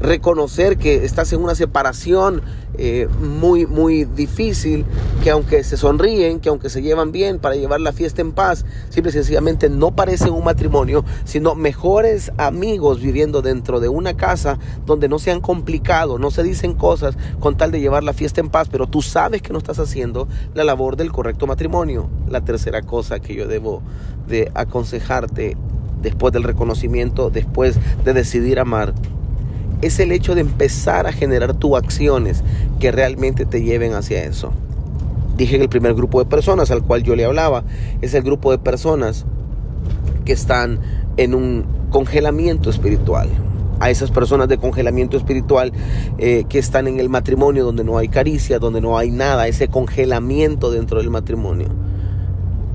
reconocer 0.00 0.76
que 0.76 1.04
estás 1.04 1.32
en 1.32 1.42
una 1.42 1.54
separación 1.54 2.42
eh, 2.78 3.08
muy, 3.20 3.66
muy 3.66 4.04
difícil, 4.04 4.84
que 5.22 5.30
aunque 5.30 5.64
se 5.64 5.76
sonríen, 5.76 6.40
que 6.40 6.50
aunque 6.50 6.68
se 6.68 6.82
llevan 6.82 7.10
bien 7.10 7.38
para 7.38 7.56
llevar 7.56 7.80
la 7.80 7.92
fiesta 7.92 8.20
en 8.20 8.32
paz, 8.32 8.66
simple 8.90 9.10
y 9.10 9.12
sencillamente 9.14 9.70
no 9.70 9.92
parecen 9.96 10.32
un 10.32 10.44
matrimonio, 10.44 11.04
sino 11.24 11.54
mejores 11.54 12.32
amigos 12.36 13.00
viviendo 13.00 13.40
dentro 13.40 13.80
de 13.80 13.88
una 13.88 14.14
casa 14.14 14.58
donde 14.84 15.08
no 15.08 15.18
se 15.18 15.30
han 15.30 15.40
complicado, 15.40 16.18
no 16.18 16.30
se 16.30 16.42
dicen 16.42 16.74
cosas 16.74 17.16
con 17.40 17.56
tal 17.56 17.70
de 17.70 17.80
llevar 17.80 18.04
la 18.04 18.12
fiesta 18.12 18.40
en 18.40 18.50
paz, 18.50 18.68
pero 18.70 18.86
tú 18.86 19.00
sabes 19.00 19.40
que 19.40 19.52
no 19.52 19.58
estás 19.58 19.78
haciendo 19.78 20.28
la 20.54 20.64
labor 20.64 20.96
del 20.96 21.12
correcto 21.12 21.46
matrimonio. 21.46 22.10
La 22.28 22.42
tercera 22.42 22.82
cosa 22.82 23.20
que 23.20 23.34
yo 23.34 23.46
debo 23.46 23.82
de 24.28 24.50
aconsejarte 24.54 25.56
después 26.02 26.32
del 26.32 26.42
reconocimiento, 26.42 27.30
después 27.30 27.78
de 28.04 28.12
decidir 28.12 28.60
amar, 28.60 28.92
es 29.82 29.98
el 30.00 30.12
hecho 30.12 30.34
de 30.34 30.40
empezar 30.40 31.06
a 31.06 31.12
generar 31.12 31.54
tus 31.54 31.76
acciones 31.76 32.42
que 32.80 32.92
realmente 32.92 33.46
te 33.46 33.62
lleven 33.62 33.94
hacia 33.94 34.24
eso. 34.24 34.52
Dije 35.36 35.56
que 35.56 35.64
el 35.64 35.68
primer 35.68 35.94
grupo 35.94 36.18
de 36.18 36.26
personas 36.26 36.70
al 36.70 36.82
cual 36.82 37.02
yo 37.02 37.14
le 37.14 37.24
hablaba 37.24 37.64
es 38.00 38.14
el 38.14 38.22
grupo 38.22 38.50
de 38.50 38.58
personas 38.58 39.26
que 40.24 40.32
están 40.32 40.80
en 41.16 41.34
un 41.34 41.66
congelamiento 41.90 42.70
espiritual. 42.70 43.28
A 43.78 43.90
esas 43.90 44.10
personas 44.10 44.48
de 44.48 44.56
congelamiento 44.56 45.18
espiritual 45.18 45.72
eh, 46.16 46.44
que 46.48 46.58
están 46.58 46.86
en 46.86 46.98
el 46.98 47.10
matrimonio 47.10 47.64
donde 47.64 47.84
no 47.84 47.98
hay 47.98 48.08
caricia, 48.08 48.58
donde 48.58 48.80
no 48.80 48.96
hay 48.96 49.10
nada, 49.10 49.48
ese 49.48 49.68
congelamiento 49.68 50.70
dentro 50.70 50.98
del 50.98 51.10
matrimonio 51.10 51.68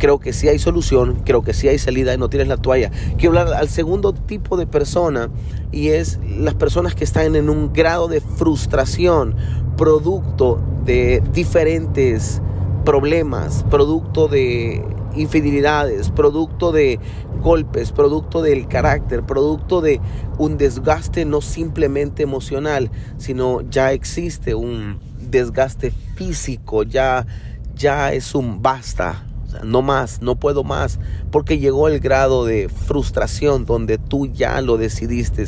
creo 0.01 0.19
que 0.19 0.33
sí 0.33 0.47
hay 0.47 0.57
solución, 0.57 1.21
creo 1.23 1.43
que 1.43 1.53
sí 1.53 1.67
hay 1.67 1.77
salida 1.77 2.11
y 2.11 2.17
no 2.17 2.27
tienes 2.27 2.47
la 2.47 2.57
toalla. 2.57 2.89
Quiero 3.19 3.39
hablar 3.39 3.53
al 3.53 3.69
segundo 3.69 4.13
tipo 4.13 4.57
de 4.57 4.65
persona 4.65 5.29
y 5.71 5.89
es 5.89 6.19
las 6.39 6.55
personas 6.55 6.95
que 6.95 7.03
están 7.03 7.35
en 7.35 7.51
un 7.51 7.71
grado 7.71 8.07
de 8.07 8.19
frustración 8.19 9.35
producto 9.77 10.59
de 10.85 11.21
diferentes 11.31 12.41
problemas, 12.83 13.63
producto 13.69 14.27
de 14.27 14.83
infidelidades, 15.15 16.09
producto 16.09 16.71
de 16.71 16.99
golpes, 17.39 17.91
producto 17.91 18.41
del 18.41 18.67
carácter, 18.67 19.21
producto 19.21 19.81
de 19.81 20.01
un 20.39 20.57
desgaste 20.57 21.25
no 21.25 21.41
simplemente 21.41 22.23
emocional, 22.23 22.89
sino 23.19 23.61
ya 23.69 23.91
existe 23.91 24.55
un 24.55 24.97
desgaste 25.29 25.93
físico, 26.15 26.81
ya 26.81 27.27
ya 27.75 28.13
es 28.13 28.35
un 28.35 28.61
basta, 28.61 29.25
no 29.63 29.81
más, 29.81 30.21
no 30.21 30.35
puedo 30.35 30.63
más, 30.63 30.99
porque 31.31 31.59
llegó 31.59 31.87
el 31.87 31.99
grado 31.99 32.45
de 32.45 32.69
frustración 32.69 33.65
donde 33.65 33.97
tú 33.97 34.27
ya 34.27 34.61
lo 34.61 34.77
decidiste. 34.77 35.45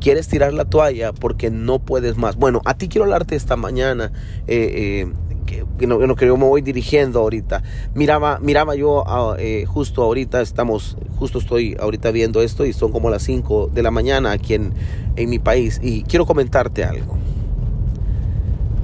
Quieres 0.00 0.28
tirar 0.28 0.52
la 0.52 0.64
toalla 0.64 1.12
porque 1.12 1.50
no 1.50 1.78
puedes 1.78 2.16
más. 2.16 2.36
Bueno, 2.36 2.60
a 2.64 2.74
ti 2.74 2.88
quiero 2.88 3.04
hablarte 3.04 3.36
esta 3.36 3.56
mañana. 3.56 4.12
Eh, 4.46 5.06
eh, 5.06 5.12
que, 5.46 5.86
no, 5.86 6.16
que 6.16 6.26
yo 6.26 6.36
me 6.36 6.44
voy 6.44 6.60
dirigiendo 6.60 7.20
ahorita. 7.20 7.62
Miraba, 7.94 8.38
miraba 8.40 8.74
yo 8.74 9.04
ah, 9.06 9.36
eh, 9.38 9.64
justo 9.66 10.02
ahorita, 10.02 10.40
estamos, 10.40 10.96
justo 11.18 11.38
estoy 11.38 11.76
ahorita 11.78 12.10
viendo 12.10 12.42
esto 12.42 12.66
y 12.66 12.72
son 12.72 12.90
como 12.90 13.10
las 13.10 13.22
5 13.22 13.70
de 13.72 13.82
la 13.82 13.92
mañana 13.92 14.32
aquí 14.32 14.54
en, 14.54 14.74
en 15.14 15.30
mi 15.30 15.38
país 15.38 15.80
y 15.82 16.02
quiero 16.02 16.26
comentarte 16.26 16.84
algo 16.84 17.16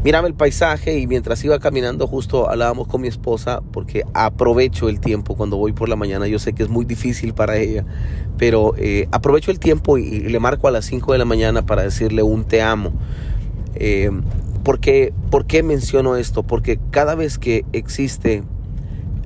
miraba 0.05 0.27
el 0.27 0.35
paisaje 0.35 0.99
y 0.99 1.07
mientras 1.07 1.45
iba 1.45 1.59
caminando 1.59 2.07
justo 2.07 2.51
hablábamos 2.51 2.89
con 2.89 3.01
mi 3.01 3.09
esposa 3.09 3.63
porque 3.73 4.05
aprovecho 4.15 4.89
el 4.89 5.01
tiempo 5.01 5.37
cuando 5.37 5.57
voy 5.57 5.73
por 5.73 5.89
la 5.89 5.97
mañana. 5.97 6.27
Yo 6.27 6.39
sé 6.39 6.53
que 6.53 6.63
es 6.63 6.69
muy 6.69 6.85
difícil 6.85 7.35
para 7.35 7.57
ella, 7.57 7.85
pero 8.37 8.75
eh, 8.77 9.09
aprovecho 9.13 9.51
el 9.51 9.59
tiempo 9.59 9.99
y, 9.99 10.21
le 10.21 10.41
marco 10.41 10.69
a 10.69 10.71
las 10.71 10.85
5 10.87 11.13
de 11.13 11.19
la 11.19 11.25
mañana 11.25 11.65
para 11.65 11.83
decirle 11.83 12.23
un 12.23 12.45
te 12.45 12.63
amo. 12.63 12.93
Eh, 13.75 14.11
porque, 14.65 15.13
¿Por 15.31 15.47
qué 15.47 15.63
menciono 15.63 16.17
esto? 16.17 16.45
Porque 16.45 16.79
cada 16.91 17.15
vez 17.15 17.39
que 17.39 17.65
existe 17.73 18.45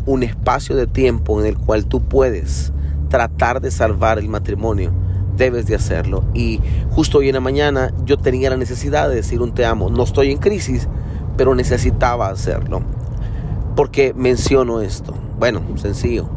un 0.06 0.22
espacio 0.22 0.76
de 0.76 0.86
tiempo 0.86 1.38
en 1.40 1.46
el 1.46 1.58
cual 1.58 1.86
tú 1.86 2.02
puedes 2.02 2.72
tratar 3.10 3.60
de 3.60 3.70
salvar 3.70 4.18
el 4.18 4.28
matrimonio, 4.28 4.92
debes 5.36 5.66
de 5.66 5.74
hacerlo. 5.74 6.24
Y 6.34 6.60
justo 6.90 7.18
hoy 7.18 7.28
en 7.28 7.34
la 7.34 7.40
mañana 7.40 7.92
yo 8.04 8.16
tenía 8.16 8.50
la 8.50 8.56
necesidad 8.56 9.08
de 9.08 9.16
decir 9.16 9.40
un 9.42 9.52
te 9.52 9.64
amo. 9.64 9.90
No 9.90 10.02
estoy 10.02 10.30
en 10.30 10.38
crisis, 10.38 10.88
pero 11.36 11.54
necesitaba 11.54 12.28
hacerlo. 12.28 12.82
porque 13.74 14.14
menciono 14.14 14.80
esto? 14.80 15.12
Bueno, 15.38 15.60
sencillo. 15.76 16.28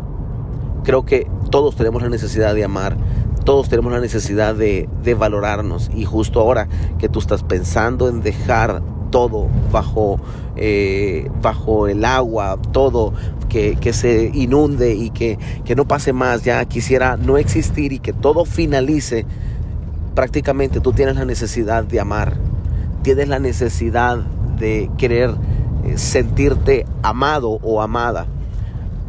Creo 0.84 1.06
que 1.06 1.26
todos 1.50 1.76
tenemos 1.76 2.02
la 2.02 2.10
necesidad 2.10 2.54
de 2.54 2.66
amar, 2.66 2.98
todos 3.46 3.70
tenemos 3.70 3.94
la 3.94 4.02
necesidad 4.02 4.56
de, 4.56 4.90
de 5.04 5.14
valorarnos. 5.14 5.90
Y 5.94 6.04
justo 6.04 6.42
ahora 6.42 6.68
que 6.98 7.08
tú 7.08 7.20
estás 7.20 7.44
pensando 7.44 8.10
en 8.10 8.22
dejar 8.22 8.82
todo 9.10 9.48
bajo, 9.72 10.20
eh, 10.56 11.30
bajo 11.42 11.88
el 11.88 12.06
agua, 12.06 12.58
todo 12.72 13.14
que, 13.50 13.94
se 13.94 14.32
inunde 14.34 14.94
y 14.94 15.10
que, 15.10 15.38
que 15.66 15.76
no 15.76 15.88
pase 15.88 16.14
más, 16.14 16.44
ya 16.44 16.64
quisiera 16.66 17.18
no 17.18 17.38
existir 17.38 17.92
y 17.92 18.00
que 18.00 18.14
todo 18.14 18.46
finalice, 18.46 19.26
prácticamente 20.16 20.80
tú 20.80 20.94
tienes 20.94 21.16
la 21.16 21.26
necesidad 21.26 21.84
de 21.84 22.00
amar, 22.00 22.36
tienes 23.02 23.28
la 23.28 23.40
necesidad 23.40 24.18
de 24.60 24.90
querer 24.98 25.32
eh, 25.86 25.98
sentirte 25.98 26.86
amado 27.02 27.60
o 27.64 27.82
amada. 27.82 28.28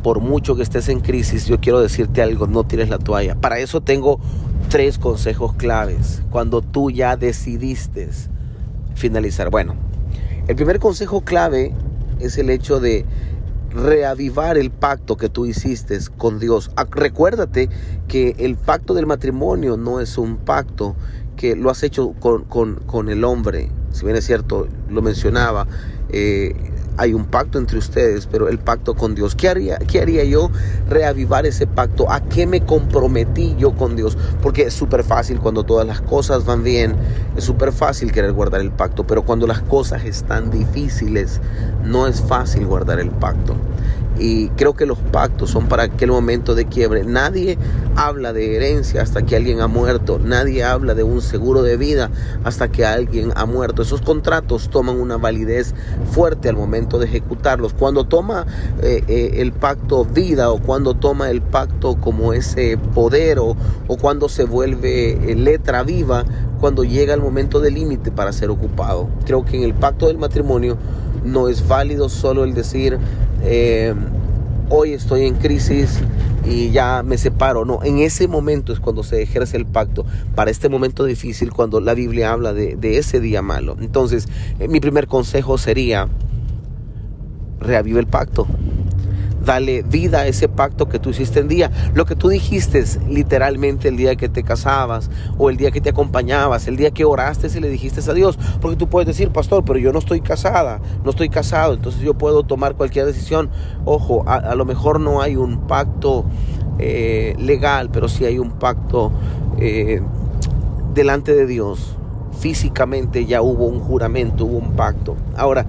Por 0.03 0.21
mucho 0.21 0.57
que 0.57 0.63
estés 0.63 0.89
en 0.89 1.01
crisis, 1.01 1.47
yo 1.47 1.61
quiero 1.61 1.81
decirte 1.81 2.23
algo, 2.23 2.47
no 2.47 2.65
tires 2.65 2.89
la 2.89 2.99
toalla. 2.99 3.35
Para 3.35 3.59
eso 3.59 3.83
tengo 3.83 4.19
tres 4.71 4.99
consejos 4.99 5.53
claves. 5.55 6.23
Cuando 6.31 6.63
tú 6.63 6.91
ya 6.91 7.17
decidiste 7.17 8.09
finalizar. 8.95 9.51
Bueno, 9.51 9.75
el 10.51 10.57
primer 10.57 10.81
consejo 10.81 11.21
clave 11.21 11.73
es 12.19 12.37
el 12.37 12.51
hecho 12.51 12.81
de 12.81 13.07
reavivar 13.73 14.59
el 14.59 14.73
pacto 14.73 15.17
que 15.17 15.29
tú 15.29 15.47
hiciste 15.47 15.97
con 16.19 16.41
Dios. 16.41 16.73
Recuérdate 16.91 17.69
que 18.09 18.35
el 18.37 18.57
pacto 18.57 18.93
del 18.95 19.07
matrimonio 19.07 19.77
no 19.77 20.01
es 20.01 20.19
un 20.19 20.39
pacto 20.39 20.97
que 21.37 21.55
lo 21.55 21.71
has 21.71 21.85
hecho 21.85 22.15
con, 22.19 22.43
con, 22.43 23.09
el 23.11 23.23
hombre. 23.23 23.71
Si 23.93 24.05
bien 24.05 24.17
es 24.17 24.27
cierto, 24.27 24.67
lo 24.89 25.03
mencionaba, 25.03 25.69
eh, 26.09 26.70
hay 26.97 27.15
un 27.15 27.25
pacto 27.25 27.59
entre 27.59 27.79
ustedes, 27.79 28.27
pero 28.27 28.49
el 28.49 28.59
pacto 28.59 28.95
con 28.95 29.15
Dios. 29.15 29.35
¿Qué 29.35 29.49
haría, 29.49 29.79
¿Qué 29.79 30.01
haría 30.01 30.25
yo? 30.25 30.51
Reavivar 30.89 31.47
ese 31.47 31.67
pacto. 31.67 32.11
¿A 32.11 32.21
qué 32.21 32.47
me 32.47 32.63
comprometí 32.63 33.57
yo 33.59 33.73
con 33.73 33.97
Dios? 33.97 34.17
Porque 34.43 34.63
es 34.63 34.75
súper 34.75 35.05
fácil 35.05 35.41
cuando 35.41 35.65
todas 35.65 35.87
las 35.87 36.01
cosas 36.01 36.45
van 36.45 36.63
bien, 36.63 36.95
es 37.37 37.45
súper 37.45 37.73
fácil 37.73 38.13
querer 38.13 38.33
guardar 38.33 38.61
el 38.61 38.71
pacto, 38.71 39.07
pero 39.07 39.23
cuando 39.23 39.47
las 39.47 39.61
cosas 39.61 40.05
están 40.05 40.51
difíciles, 40.51 41.41
no 41.85 42.07
es 42.07 42.21
fácil 42.21 42.67
guardar 42.67 43.01
el 43.01 43.11
pacto. 43.11 43.57
Y 44.21 44.49
creo 44.51 44.75
que 44.75 44.85
los 44.87 44.99
pactos 44.99 45.51
son 45.51 45.67
para 45.67 45.85
aquel 45.85 46.11
momento 46.11 46.55
de 46.55 46.67
quiebre. 46.67 47.05
Nadie 47.05 47.59
habla 47.97 48.33
de 48.33 48.55
herencia 48.55 49.03
hasta 49.03 49.23
que 49.23 49.35
alguien 49.35 49.61
ha 49.61 49.67
muerto. 49.67 50.19
Nadie 50.19 50.63
habla 50.63 50.95
de 50.95 51.03
un 51.03 51.23
seguro 51.23 51.63
de 51.63 51.77
vida 51.77 52.11
hasta 52.45 52.71
que 52.71 52.85
alguien 52.85 53.33
ha 53.35 53.47
muerto. 53.47 53.83
Esos 53.83 54.03
contratos 54.03 54.69
toman 54.69 55.01
una 55.01 55.17
validez 55.17 55.75
fuerte 56.13 56.49
al 56.49 56.57
momento 56.57 56.99
de 56.99 57.07
ejecutarlos. 57.07 57.73
Cuando 57.73 58.05
toma 58.05 58.47
eh, 58.83 59.03
eh, 59.09 59.31
el 59.37 59.53
pacto 59.53 60.05
vida 60.05 60.51
o 60.51 60.61
cuando 60.61 60.95
toma 60.95 61.31
el 61.31 61.41
pacto 61.41 61.97
como 61.97 62.35
ese 62.35 62.77
poder 62.95 63.39
o, 63.39 63.57
o 63.89 63.97
cuando 63.97 64.29
se 64.29 64.45
vuelve 64.45 65.13
eh, 65.13 65.35
letra 65.35 65.83
viva, 65.83 66.25
cuando 66.61 66.85
llega 66.85 67.15
el 67.15 67.23
momento 67.23 67.59
de 67.61 67.71
límite 67.71 68.11
para 68.11 68.33
ser 68.33 68.51
ocupado. 68.51 69.09
Creo 69.25 69.47
que 69.47 69.57
en 69.57 69.63
el 69.63 69.73
pacto 69.73 70.09
del 70.09 70.19
matrimonio 70.19 70.77
no 71.25 71.49
es 71.49 71.67
válido 71.67 72.09
solo 72.09 72.45
el 72.45 72.55
decir, 72.55 72.99
eh, 73.43 73.95
hoy 74.69 74.93
estoy 74.93 75.27
en 75.27 75.35
crisis 75.35 76.01
y 76.45 76.71
ya 76.71 77.03
me 77.03 77.19
separo. 77.19 77.65
No, 77.65 77.83
en 77.83 77.99
ese 77.99 78.29
momento 78.29 78.73
es 78.73 78.81
cuando 78.81 79.03
se 79.03 79.23
ejerce 79.23 79.57
el 79.57 79.67
pacto. 79.67 80.05
Para 80.35 80.51
este 80.51 80.69
momento 80.69 81.05
difícil, 81.05 81.53
cuando 81.53 81.81
la 81.81 81.95
Biblia 81.95 82.33
habla 82.33 82.53
de, 82.53 82.99
ese 82.99 83.21
día 83.21 83.43
malo. 83.43 83.77
Entonces, 83.81 84.29
eh, 84.59 84.69
mi 84.69 84.81
primer 84.81 85.07
consejo 85.07 85.59
sería, 85.59 86.09
reavive 87.61 88.01
el 88.01 88.07
pacto 88.07 88.47
dale 89.45 89.83
vida 89.83 90.21
a 90.21 90.27
ese 90.27 90.49
pacto 90.49 90.89
que 90.89 90.99
tú 90.99 91.11
hiciste 91.11 91.41
en 91.41 91.49
día. 91.49 91.71
Lo 91.95 92.05
que 92.05 92.17
tú 92.17 92.29
dijiste 92.29 92.85
literalmente 93.09 93.89
el 93.89 93.97
día 93.97 94.17
que 94.17 94.29
te 94.29 94.43
casabas 94.43 95.11
o 95.39 95.51
el 95.51 95.57
día 95.57 95.71
que 95.71 95.81
te 95.81 95.91
acompañabas, 95.91 96.67
el 96.69 96.77
día 96.77 96.91
que 96.91 97.05
oraste 97.05 97.49
y 97.55 97.61
le 97.61 97.69
dijiste 97.69 98.09
a 98.09 98.15
Dios. 98.15 98.39
Porque 98.61 98.77
tú 98.77 98.89
puedes 98.89 99.07
decir, 99.07 99.31
pastor, 99.31 99.65
pero 99.65 99.79
yo 99.79 99.93
no 99.93 99.99
estoy 99.99 100.21
casada, 100.21 100.81
no 101.05 101.11
estoy 101.11 101.29
casado, 101.29 101.75
entonces 101.75 102.01
yo 102.03 102.15
puedo 102.15 102.43
tomar 102.43 102.75
cualquier 102.75 103.07
decisión. 103.07 103.51
Ojo, 103.85 104.25
a, 104.27 104.55
lo 104.55 104.65
mejor 104.65 105.01
no 105.01 105.21
hay 105.21 105.37
un 105.37 105.67
pacto 105.67 106.25
eh, 106.79 107.35
legal, 107.39 107.91
pero 107.91 108.09
sí 108.09 108.25
hay 108.25 108.39
un 108.39 108.53
pacto 108.53 109.13
eh, 109.59 110.01
delante 110.95 111.35
de 111.35 111.47
Dios. 111.47 111.97
Físicamente 112.39 113.27
ya 113.27 113.43
hubo 113.43 113.67
un 113.67 113.81
juramento, 113.81 114.45
hubo 114.45 114.59
un 114.59 114.73
pacto. 114.73 115.17
Ahora, 115.37 115.67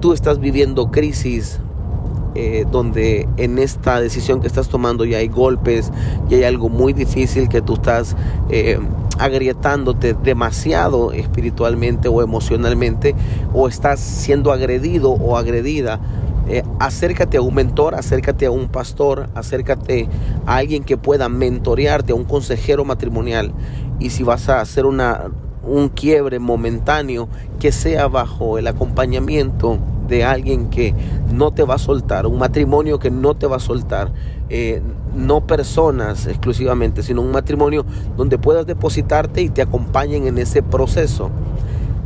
tú 0.00 0.12
estás 0.12 0.40
viviendo 0.40 0.90
crisis 0.90 1.60
eh, 2.34 2.64
donde 2.70 3.28
en 3.36 3.58
esta 3.58 4.00
decisión 4.00 4.40
que 4.40 4.46
estás 4.46 4.68
tomando 4.68 5.04
ya 5.04 5.18
hay 5.18 5.28
golpes, 5.28 5.90
y 6.28 6.34
hay 6.34 6.44
algo 6.44 6.68
muy 6.68 6.92
difícil 6.92 7.48
que 7.48 7.60
tú 7.60 7.74
estás 7.74 8.16
eh, 8.50 8.78
agrietándote 9.18 10.14
demasiado 10.14 11.12
espiritualmente 11.12 12.08
o 12.08 12.22
emocionalmente, 12.22 13.14
o 13.52 13.68
estás 13.68 14.00
siendo 14.00 14.52
agredido 14.52 15.10
o 15.10 15.36
agredida. 15.36 16.00
Eh, 16.48 16.64
acércate 16.80 17.36
a 17.36 17.42
un 17.42 17.54
mentor, 17.54 17.94
acércate 17.94 18.46
a 18.46 18.50
un 18.50 18.68
pastor, 18.68 19.28
acércate 19.34 20.08
a 20.46 20.56
alguien 20.56 20.82
que 20.82 20.96
pueda 20.96 21.28
mentorearte, 21.28 22.12
a 22.12 22.16
un 22.16 22.24
consejero 22.24 22.84
matrimonial. 22.84 23.52
Y 24.00 24.10
si 24.10 24.22
vas 24.22 24.48
a 24.48 24.60
hacer 24.60 24.86
una, 24.86 25.30
un 25.62 25.88
quiebre 25.90 26.38
momentáneo, 26.38 27.28
que 27.60 27.70
sea 27.72 28.08
bajo 28.08 28.58
el 28.58 28.66
acompañamiento 28.66 29.78
de 30.10 30.24
alguien 30.24 30.68
que 30.68 30.94
no 31.32 31.52
te 31.52 31.62
va 31.62 31.76
a 31.76 31.78
soltar, 31.78 32.26
un 32.26 32.38
matrimonio 32.38 32.98
que 32.98 33.10
no 33.10 33.34
te 33.36 33.46
va 33.46 33.56
a 33.56 33.60
soltar, 33.60 34.12
eh, 34.50 34.82
no 35.14 35.46
personas 35.46 36.26
exclusivamente, 36.26 37.02
sino 37.02 37.22
un 37.22 37.30
matrimonio 37.30 37.86
donde 38.16 38.36
puedas 38.36 38.66
depositarte 38.66 39.40
y 39.40 39.48
te 39.48 39.62
acompañen 39.62 40.26
en 40.26 40.36
ese 40.36 40.62
proceso. 40.62 41.30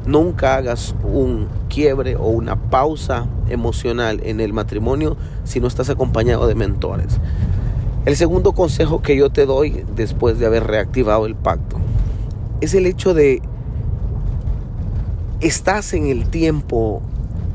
Nunca 0.06 0.56
hagas 0.56 0.94
un 1.02 1.48
quiebre 1.68 2.14
o 2.16 2.26
una 2.26 2.56
pausa 2.56 3.26
emocional 3.48 4.20
en 4.22 4.40
el 4.40 4.52
matrimonio 4.52 5.16
si 5.44 5.60
no 5.60 5.66
estás 5.66 5.88
acompañado 5.88 6.46
de 6.46 6.54
mentores. 6.54 7.18
El 8.04 8.16
segundo 8.16 8.52
consejo 8.52 9.00
que 9.00 9.16
yo 9.16 9.30
te 9.30 9.46
doy 9.46 9.82
después 9.96 10.38
de 10.38 10.44
haber 10.44 10.64
reactivado 10.64 11.24
el 11.24 11.34
pacto 11.34 11.78
es 12.60 12.74
el 12.74 12.84
hecho 12.84 13.14
de 13.14 13.40
estás 15.40 15.94
en 15.94 16.06
el 16.06 16.28
tiempo 16.28 17.02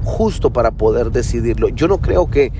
justo 0.04 0.52
para 0.52 0.72
poder 0.72 1.12
decidirlo. 1.12 1.70
Yo 1.70 1.88
no 1.88 2.00
creo 2.00 2.30
que, 2.30 2.52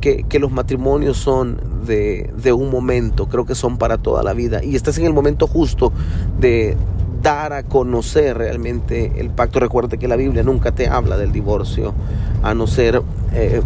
que, 0.00 0.38
los 0.38 0.50
matrimonios 0.50 1.16
son 1.16 1.60
de, 1.84 2.32
de, 2.36 2.52
un 2.52 2.70
momento, 2.70 3.28
creo 3.28 3.44
que 3.44 3.54
son 3.54 3.78
para 3.78 3.98
toda 3.98 4.22
la 4.22 4.32
vida. 4.32 4.62
Y 4.62 4.76
estás 4.76 4.98
en 4.98 5.06
el 5.06 5.12
momento 5.12 5.46
justo 5.46 5.92
de 6.40 6.76
dar 7.22 7.52
a 7.52 7.62
conocer 7.64 8.38
realmente 8.38 9.12
el 9.16 9.30
pacto. 9.30 9.60
Recuerda 9.60 9.96
que 9.96 10.08
la 10.08 10.16
Biblia 10.16 10.42
nunca 10.42 10.72
te 10.72 10.88
habla 10.88 11.16
del 11.16 11.32
divorcio, 11.32 11.94
a 12.42 12.54
no 12.54 12.66
ser... 12.66 13.02
Eh, 13.32 13.62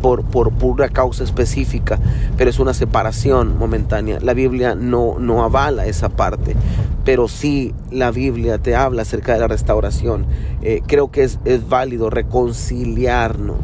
por, 0.00 0.22
pura 0.22 0.88
causa 0.88 1.24
específica, 1.24 1.98
pero 2.36 2.50
es 2.50 2.58
una 2.58 2.74
separación 2.74 3.58
momentánea. 3.58 4.18
La 4.20 4.34
Biblia 4.34 4.74
no, 4.74 5.16
avala 5.42 5.86
esa 5.86 6.08
parte, 6.08 6.56
pero 7.04 7.28
sí 7.28 7.74
la 7.90 8.10
Biblia 8.10 8.58
te 8.58 8.74
habla 8.74 9.02
acerca 9.02 9.34
de 9.34 9.40
la 9.40 9.48
restauración. 9.48 10.26
Eh, 10.62 10.82
creo 10.86 11.10
que 11.10 11.24
es, 11.24 11.38
es 11.44 11.68
válido 11.68 12.10
reconciliarnos 12.10 13.58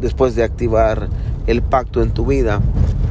después 0.00 0.34
de 0.34 0.44
activar 0.44 1.08
el 1.46 1.62
pacto 1.62 2.02
en 2.02 2.10
tu 2.10 2.26
vida. 2.26 2.60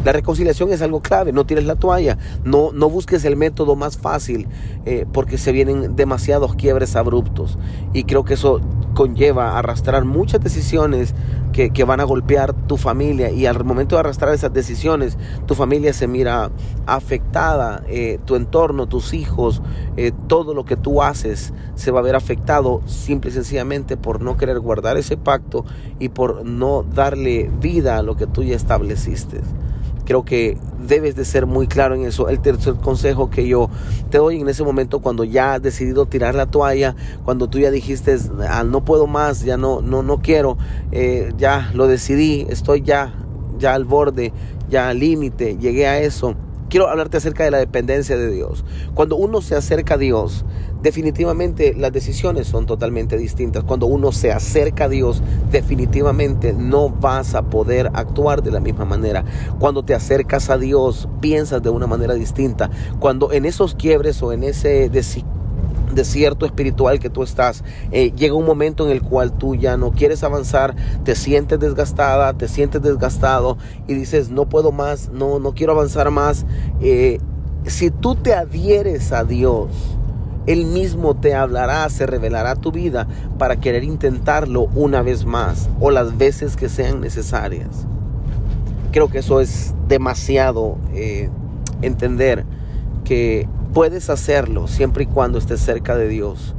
La 0.04 0.12
reconciliación 0.12 0.71
es 0.71 0.82
algo 0.82 1.02
clave, 1.02 1.32
no 1.32 1.45
tires 1.45 1.65
la 1.65 1.76
toalla, 1.76 2.17
no, 2.43 2.71
no 2.74 2.89
busques 2.89 3.24
el 3.24 3.36
método 3.36 3.76
más 3.76 3.97
fácil 3.97 4.47
eh, 4.86 5.06
porque 5.12 5.38
se 5.38 5.52
vienen 5.52 5.95
demasiados 5.95 6.56
quiebres 6.56 6.95
abruptos 6.95 7.60
y 7.93 8.06
creo 8.06 8.26
que 8.26 8.34
eso 8.34 8.62
conlleva 8.95 9.60
arrastrar 9.60 10.04
muchas 10.06 10.41
decisiones 10.41 11.13
que, 11.52 11.84
van 11.84 12.00
a 12.00 12.04
golpear 12.04 12.54
tu 12.68 12.78
familia 12.78 13.32
y 13.32 13.46
al 13.46 13.64
momento 13.64 13.96
de 13.96 14.02
arrastrar 14.02 14.34
esas 14.34 14.54
decisiones 14.54 15.18
tu 15.46 15.56
familia 15.56 15.94
se 15.94 16.08
mira 16.08 16.52
afectada, 16.86 17.84
eh, 17.88 18.20
tu 18.26 18.36
entorno, 18.36 18.88
tus 18.88 19.14
hijos, 19.14 19.62
eh, 19.98 20.12
todo 20.28 20.54
lo 20.54 20.66
que 20.66 20.78
tú 20.78 21.02
haces 21.02 21.54
se 21.76 21.92
va 21.92 22.00
a 22.00 22.04
ver 22.04 22.16
afectado 22.16 22.82
simple 22.86 23.32
y 23.32 23.34
sencillamente 23.34 23.98
por 23.98 24.22
no 24.22 24.38
querer 24.38 24.60
guardar 24.60 24.98
ese 24.98 25.18
pacto 25.18 25.66
y 26.00 26.10
por 26.10 26.46
no 26.46 26.84
darle 26.84 27.50
vida 27.60 27.98
a 27.98 28.04
lo 28.04 28.16
que 28.16 28.28
tú 28.28 28.44
ya 28.44 28.56
estableciste. 28.56 29.42
Creo 30.06 30.24
que 30.24 30.58
debes 30.88 31.16
de 31.16 31.26
ser 31.26 31.46
muy 31.46 31.68
claro 31.68 31.96
en 31.96 32.06
eso. 32.06 32.30
El 32.30 32.40
tercer 32.40 32.76
consejo 32.76 33.30
que 33.30 33.48
yo 33.48 33.70
te 34.10 34.18
doy 34.18 34.40
en 34.40 34.50
ese 34.50 34.64
momento 34.64 35.00
cuando 35.00 35.24
ya 35.24 35.54
has 35.56 35.62
decidido 35.62 36.06
tirar 36.06 36.36
la 36.36 36.46
toalla, 36.46 36.96
cuando 37.24 37.48
tú 37.48 37.60
ya 37.60 37.72
dijiste, 37.72 38.18
ah, 38.50 38.64
no 38.64 38.84
puedo 38.84 39.08
más, 39.08 39.44
ya 39.44 39.58
no, 39.58 39.82
no, 39.82 40.04
no 40.04 40.22
quiero, 40.22 40.58
eh, 40.92 41.34
ya 41.38 41.72
lo 41.74 41.88
decidí, 41.88 42.46
estoy 42.50 42.82
ya, 42.82 43.14
ya 43.58 43.74
al 43.74 43.86
borde, 43.86 44.34
ya 44.70 44.90
al 44.90 45.00
límite, 45.00 45.58
llegué 45.58 45.88
a 45.88 46.00
eso 46.00 46.36
quiero 46.72 46.88
hablarte 46.88 47.18
acerca 47.18 47.44
de 47.44 47.52
la 47.52 47.58
dependencia 47.58 48.18
de 48.18 48.32
Dios. 48.32 48.64
Cuando 48.96 49.18
uno 49.18 49.42
se 49.42 49.56
acerca 49.56 49.96
a 49.96 49.98
Dios, 49.98 50.46
definitivamente 50.82 51.76
las 51.76 51.92
decisiones 51.92 52.48
son 52.48 52.66
totalmente 52.66 53.18
distintas. 53.18 53.66
Cuando 53.66 53.88
uno 53.88 54.14
se 54.14 54.32
acerca 54.32 54.86
a 54.86 54.90
Dios, 54.90 55.22
definitivamente 55.52 56.54
no 56.54 56.90
vas 56.90 57.36
a 57.36 57.44
poder 57.44 57.92
actuar 57.94 58.42
de 58.42 58.52
la 58.52 58.62
misma 58.62 58.86
manera. 58.86 59.26
Cuando 59.60 59.84
te 59.84 59.94
acercas 59.94 60.50
a 60.50 60.58
Dios, 60.58 61.10
piensas 61.20 61.62
de 61.62 61.70
una 61.70 61.88
manera 61.88 62.14
distinta. 62.14 62.72
Cuando 63.00 63.34
en 63.34 63.46
esos 63.46 63.76
quiebres 63.76 64.24
o 64.24 64.32
en 64.32 64.46
ese 64.46 64.88
desierto 65.95 66.45
espiritual 66.45 66.99
que 66.99 67.10
tú 67.10 67.23
estás, 67.23 67.63
eh, 67.91 68.12
llega 68.15 68.36
un 68.36 68.45
momento 68.45 68.86
en 68.86 68.91
el 68.91 69.01
cual 69.01 69.38
tú 69.38 69.56
ya 69.56 69.77
no 69.77 69.91
quieres 69.91 70.23
avanzar, 70.23 70.75
te 71.04 71.15
sientes 71.15 71.60
desgastada, 71.60 72.34
te 72.34 72.47
sientes 72.47 72.82
desgastado 72.82 73.58
y 73.88 73.93
dices, 73.93 74.30
no 74.30 74.47
puedo 74.47 74.71
más, 74.71 75.10
no, 75.10 75.39
no 75.39 75.54
quiero 75.54 75.73
avanzar 75.73 76.12
más. 76.12 76.45
Eh, 76.82 77.19
si 77.65 77.91
tú 77.91 78.15
te 78.15 78.34
adhieres 78.34 79.12
a 79.12 79.23
Dios, 79.23 79.69
Él 80.47 80.65
mismo 80.65 81.15
te 81.15 81.36
hablará, 81.36 81.88
se 81.89 82.06
revelará 82.06 82.56
tu 82.56 82.71
vida 82.71 83.08
para 83.38 83.58
querer 83.58 83.84
intentarlo 83.84 84.69
una 84.75 85.01
vez 85.01 85.25
más 85.25 85.69
o 85.80 85.91
las 85.91 86.17
veces 86.17 86.56
que 86.56 86.69
sean 86.69 87.01
necesarias. 87.01 87.86
Creo 88.91 89.10
que 89.10 89.19
eso 89.19 89.39
es 89.39 89.73
demasiado 89.88 90.77
eh, 90.93 91.30
entender 91.82 92.45
que 93.04 93.47
puedes 93.74 94.10
hacerlo 94.10 94.68
siempre 94.68 95.04
y 95.04 95.08
cuando 95.08 95.38
estés 95.38 95.62
cerca 95.62 95.96
de 95.96 96.08
Dios. 96.08 96.54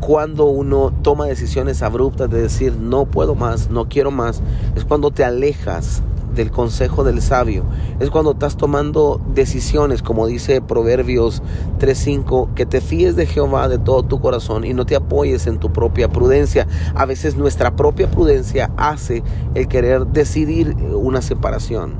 Cuando 0.00 0.46
uno 0.46 0.92
toma 1.02 1.26
decisiones 1.26 1.82
abruptas 1.82 2.28
de 2.28 2.42
decir 2.42 2.76
no 2.76 3.06
puedo 3.06 3.34
más, 3.34 3.70
no 3.70 3.88
quiero 3.88 4.10
más, 4.10 4.42
es 4.76 4.84
cuando 4.84 5.10
te 5.12 5.24
alejas 5.24 6.02
del 6.34 6.50
consejo 6.50 7.04
del 7.04 7.22
sabio. 7.22 7.64
Es 8.00 8.10
cuando 8.10 8.32
estás 8.32 8.56
tomando 8.56 9.20
decisiones, 9.34 10.02
como 10.02 10.26
dice 10.26 10.60
Proverbios 10.60 11.42
3:5, 11.78 12.54
que 12.54 12.66
te 12.66 12.80
fíes 12.80 13.16
de 13.16 13.26
Jehová 13.26 13.68
de 13.68 13.78
todo 13.78 14.02
tu 14.02 14.20
corazón 14.20 14.64
y 14.64 14.74
no 14.74 14.86
te 14.86 14.96
apoyes 14.96 15.46
en 15.46 15.58
tu 15.58 15.72
propia 15.72 16.08
prudencia. 16.08 16.66
A 16.94 17.04
veces 17.06 17.36
nuestra 17.36 17.76
propia 17.76 18.10
prudencia 18.10 18.70
hace 18.76 19.22
el 19.54 19.68
querer 19.68 20.06
decidir 20.06 20.74
una 20.94 21.22
separación. 21.22 21.94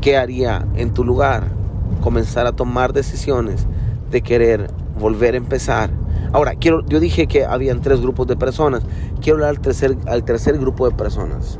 ¿Qué 0.00 0.16
haría 0.16 0.66
en 0.76 0.92
tu 0.92 1.04
lugar? 1.04 1.58
Comenzar 2.00 2.46
a 2.46 2.52
tomar 2.52 2.92
decisiones 2.92 3.66
de 4.10 4.22
querer 4.22 4.70
volver 4.98 5.34
a 5.34 5.36
empezar. 5.38 5.90
Ahora, 6.32 6.54
quiero, 6.54 6.84
yo 6.86 7.00
dije 7.00 7.26
que 7.26 7.44
habían 7.44 7.80
tres 7.80 8.00
grupos 8.00 8.26
de 8.26 8.36
personas. 8.36 8.82
Quiero 9.20 9.36
hablar 9.36 9.50
al 9.50 9.60
tercer, 9.60 9.96
al 10.06 10.24
tercer 10.24 10.58
grupo 10.58 10.88
de 10.88 10.94
personas. 10.94 11.58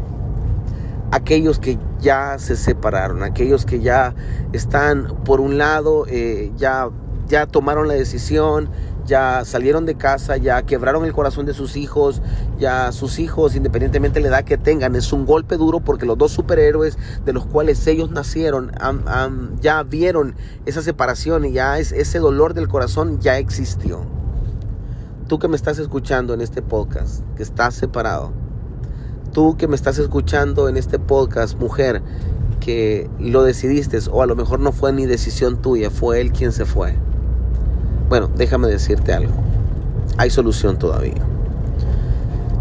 aquellos 1.10 1.58
que 1.58 1.78
ya 2.00 2.38
se 2.38 2.56
separaron, 2.56 3.22
aquellos 3.22 3.64
que 3.64 3.80
ya 3.80 4.14
están 4.52 5.14
por 5.24 5.40
un 5.40 5.58
lado, 5.58 6.04
eh, 6.08 6.52
ya, 6.56 6.90
ya 7.28 7.46
tomaron 7.46 7.88
la 7.88 7.94
decisión, 7.94 8.68
ya 9.09 9.42
salieron 9.44 9.87
de 9.87 9.97
casa, 9.97 10.37
ya 10.37 10.62
quebraron 10.62 11.05
el 11.05 11.12
corazón 11.12 11.47
de 11.47 11.55
sus 11.55 11.77
hijos, 11.77 12.21
ya 12.59 12.92
sus 12.92 13.18
hijos, 13.18 13.57
independientemente 13.57 14.21
de 14.21 14.29
la 14.29 14.37
edad 14.37 14.44
que 14.44 14.59
tengan, 14.59 14.94
es 14.94 15.12
un 15.12 15.25
golpe 15.25 15.57
duro 15.57 15.81
porque 15.81 16.07
los 16.07 16.18
dos 16.18 16.31
superhéroes 16.31 16.99
de 17.25 17.33
los 17.33 17.47
cuales 17.47 17.85
ellos 17.87 18.11
nacieron 18.11 18.71
ya 19.61 19.83
vieron 19.83 20.37
esa 20.66 20.83
separación 20.83 21.47
y 21.47 21.53
ya 21.53 21.79
es, 21.79 21.90
ese 21.90 22.18
dolor 22.18 22.55
del 22.55 22.68
corazón 22.68 23.18
ya 23.18 23.38
existió. 23.38 24.03
Tú 25.27 25.38
que 25.38 25.49
me 25.49 25.57
estás 25.57 25.79
escuchando 25.79 26.35
en 26.35 26.42
este 26.42 26.62
podcast, 26.62 27.25
que 27.35 27.42
estás 27.42 27.75
separado, 27.75 28.33
tú 29.33 29.57
que 29.57 29.68
me 29.68 29.77
estás 29.77 29.99
escuchando 29.99 30.68
en 30.68 30.77
este 30.77 30.99
podcast, 30.99 31.59
mujer, 31.59 32.03
que 32.61 33.09
lo 33.18 33.42
decidiste 33.42 33.99
o 34.11 34.23
a 34.23 34.27
lo 34.27 34.37
mejor 34.37 34.61
no 34.61 34.73
fue 34.73 34.92
ni 34.92 35.07
decisión 35.07 35.62
tuya, 35.62 35.90
fue 35.90 36.21
él 36.21 36.33
quien 36.33 36.53
se 36.53 36.66
fue 36.66 36.94
bueno, 38.09 38.29
déjame 38.35 38.68
decirte 38.68 39.12
algo. 39.12 39.33
Hay 40.16 40.31
solución 40.31 40.79
todavía. 40.79 41.14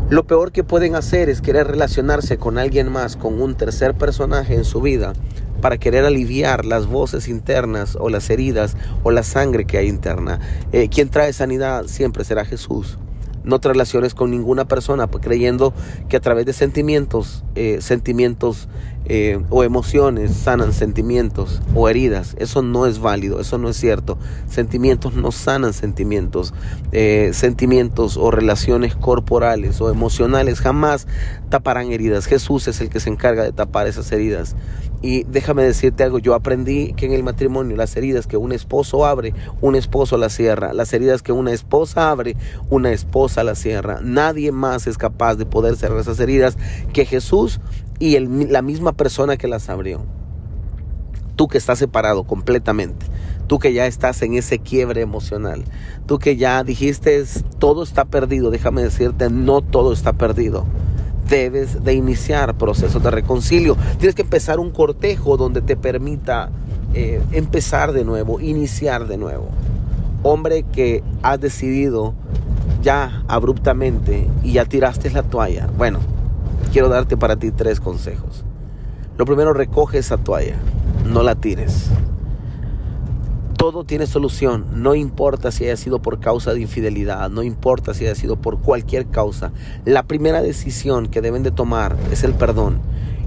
Lo 0.10 0.26
peor 0.26 0.52
que 0.52 0.64
pueden 0.64 0.96
hacer 0.96 1.30
es 1.30 1.42
querer 1.42 1.68
relacionarse 1.68 2.38
con 2.38 2.58
alguien 2.58 2.92
más, 2.92 3.18
con 3.18 3.42
un 3.42 3.56
tercer 3.56 3.94
personaje 3.94 4.56
en 4.56 4.64
su 4.64 4.82
vida, 4.82 5.14
para 5.62 5.78
querer 5.78 6.06
aliviar 6.06 6.66
las 6.66 6.86
voces 6.86 7.28
internas 7.28 7.98
o 8.00 8.10
las 8.10 8.30
heridas 8.30 8.78
o 9.04 9.12
la 9.12 9.24
sangre 9.24 9.66
que 9.66 9.78
hay 9.78 9.88
interna. 9.88 10.40
Eh, 10.72 10.88
quien 10.88 11.10
trae 11.10 11.34
sanidad 11.34 11.86
siempre 11.88 12.24
será 12.24 12.46
Jesús. 12.46 12.98
No 13.48 13.60
te 13.60 13.70
relaciones 13.70 14.14
con 14.14 14.30
ninguna 14.30 14.66
persona 14.66 15.08
creyendo 15.08 15.74
que 16.10 16.18
a 16.18 16.20
través 16.20 16.46
de 16.46 16.54
sentimientos, 16.54 17.44
eh, 17.56 17.80
sentimientos 17.82 18.68
eh, 19.10 19.40
o 19.50 19.64
emociones 19.64 20.34
sanan 20.34 20.74
sentimientos 20.74 21.62
o 21.74 21.88
heridas. 21.88 22.36
Eso 22.40 22.62
no 22.62 22.86
es 22.86 23.00
válido, 23.00 23.40
eso 23.40 23.58
no 23.58 23.70
es 23.70 23.78
cierto. 23.78 24.18
Sentimientos 24.50 25.14
no 25.14 25.32
sanan 25.32 25.72
sentimientos. 25.72 26.54
Eh, 26.92 27.32
sentimientos 27.34 28.18
o 28.18 28.32
relaciones 28.32 28.96
corporales 28.96 29.80
o 29.80 29.90
emocionales 29.90 30.60
jamás 30.60 31.08
taparán 31.50 31.94
heridas. 31.94 32.26
Jesús 32.26 32.68
es 32.68 32.82
el 32.82 32.90
que 32.90 33.00
se 33.00 33.10
encarga 33.10 33.44
de 33.44 33.54
tapar 33.54 33.88
esas 33.88 34.12
heridas. 34.12 34.58
Y 35.02 35.24
déjame 35.26 35.64
decirte 35.64 36.04
algo, 36.04 36.18
yo 36.18 36.34
aprendí 36.34 36.94
que 36.94 37.06
en 37.06 37.14
el 37.14 37.24
matrimonio 37.24 37.76
las 37.76 37.96
heridas 37.96 38.26
que 38.26 38.38
un 38.38 38.52
esposo 38.52 39.06
abre, 39.06 39.34
un 39.62 39.76
esposo 39.76 40.18
las 40.18 40.34
cierra. 40.34 40.74
Las 40.74 40.92
heridas 40.94 41.22
que 41.22 41.32
una 41.32 41.52
esposa 41.52 42.10
abre, 42.10 42.36
una 42.70 42.92
esposa 42.92 43.44
las 43.44 43.60
cierra. 43.60 44.00
Nadie 44.02 44.52
más 44.52 44.88
es 44.88 44.98
capaz 44.98 45.36
de 45.36 45.46
poder 45.46 45.76
cerrar 45.76 46.00
esas 46.00 46.20
heridas 46.20 46.58
que 46.94 47.06
Jesús 47.06 47.60
y 48.00 48.18
la 48.20 48.62
misma 48.62 48.94
persona 48.94 49.38
que 49.38 49.48
las 49.48 49.70
abrió. 49.70 50.04
Tú 51.36 51.48
que 51.48 51.60
estás 51.60 51.78
separado 51.78 52.24
completamente, 52.24 53.06
tú 53.46 53.60
que 53.60 53.74
ya 53.74 53.86
estás 53.86 54.24
en 54.24 54.34
ese 54.34 54.58
quiebre 54.58 55.02
emocional, 55.02 55.64
tú 56.08 56.18
que 56.18 56.36
ya 56.36 56.64
dijiste 56.64 57.24
todo 57.60 57.84
está 57.84 58.06
perdido, 58.06 58.50
déjame 58.50 58.82
decirte, 58.82 59.30
no 59.30 59.62
todo 59.62 59.94
está 59.94 60.14
perdido 60.14 60.66
debes 61.30 61.84
de 61.84 61.94
iniciar 61.94 62.58
procesos 62.58 63.02
de 63.04 63.12
reconcilio. 63.12 63.78
Tienes 63.98 64.16
que 64.16 64.22
empezar 64.22 64.60
un 64.60 64.72
cortejo 64.72 65.38
donde 65.38 65.62
te 65.62 65.76
permita 65.76 66.50
eh, 66.94 67.22
empezar 67.32 67.92
de 67.92 68.04
nuevo, 68.04 68.40
iniciar 68.40 69.08
de 69.08 69.18
nuevo. 69.18 69.50
Hombre 70.24 70.64
que 70.64 71.04
has 71.22 71.40
decidido 71.40 72.14
ya 72.82 73.24
abruptamente 73.28 74.28
y 74.44 74.54
ya 74.54 74.66
tiraste 74.66 75.10
la 75.12 75.24
toalla. 75.24 75.68
Bueno, 75.78 76.00
quiero 76.72 76.90
darte 76.90 77.18
para 77.18 77.36
ti 77.36 77.52
tres 77.52 77.80
consejos. 77.80 78.44
Lo 79.18 79.26
primero, 79.26 79.54
recoge 79.54 79.98
esa 79.98 80.18
toalla, 80.18 80.56
no 81.06 81.24
la 81.24 81.36
tires. 81.36 81.90
Todo 83.68 83.84
tiene 83.84 84.08
solución, 84.08 84.66
no 84.82 84.96
importa 84.96 85.52
si 85.52 85.66
haya 85.66 85.76
sido 85.76 86.02
por 86.02 86.22
causa 86.22 86.54
de 86.54 86.62
infidelidad, 86.62 87.30
no 87.30 87.44
importa 87.44 87.94
si 87.94 88.06
haya 88.06 88.16
sido 88.16 88.38
por 88.38 88.62
cualquier 88.62 89.08
causa. 89.08 89.52
La 89.84 90.04
primera 90.04 90.42
decisión 90.42 91.08
que 91.08 91.20
deben 91.20 91.44
de 91.44 91.52
tomar 91.52 91.98
es 92.10 92.24
el 92.24 92.34
perdón. 92.34 92.80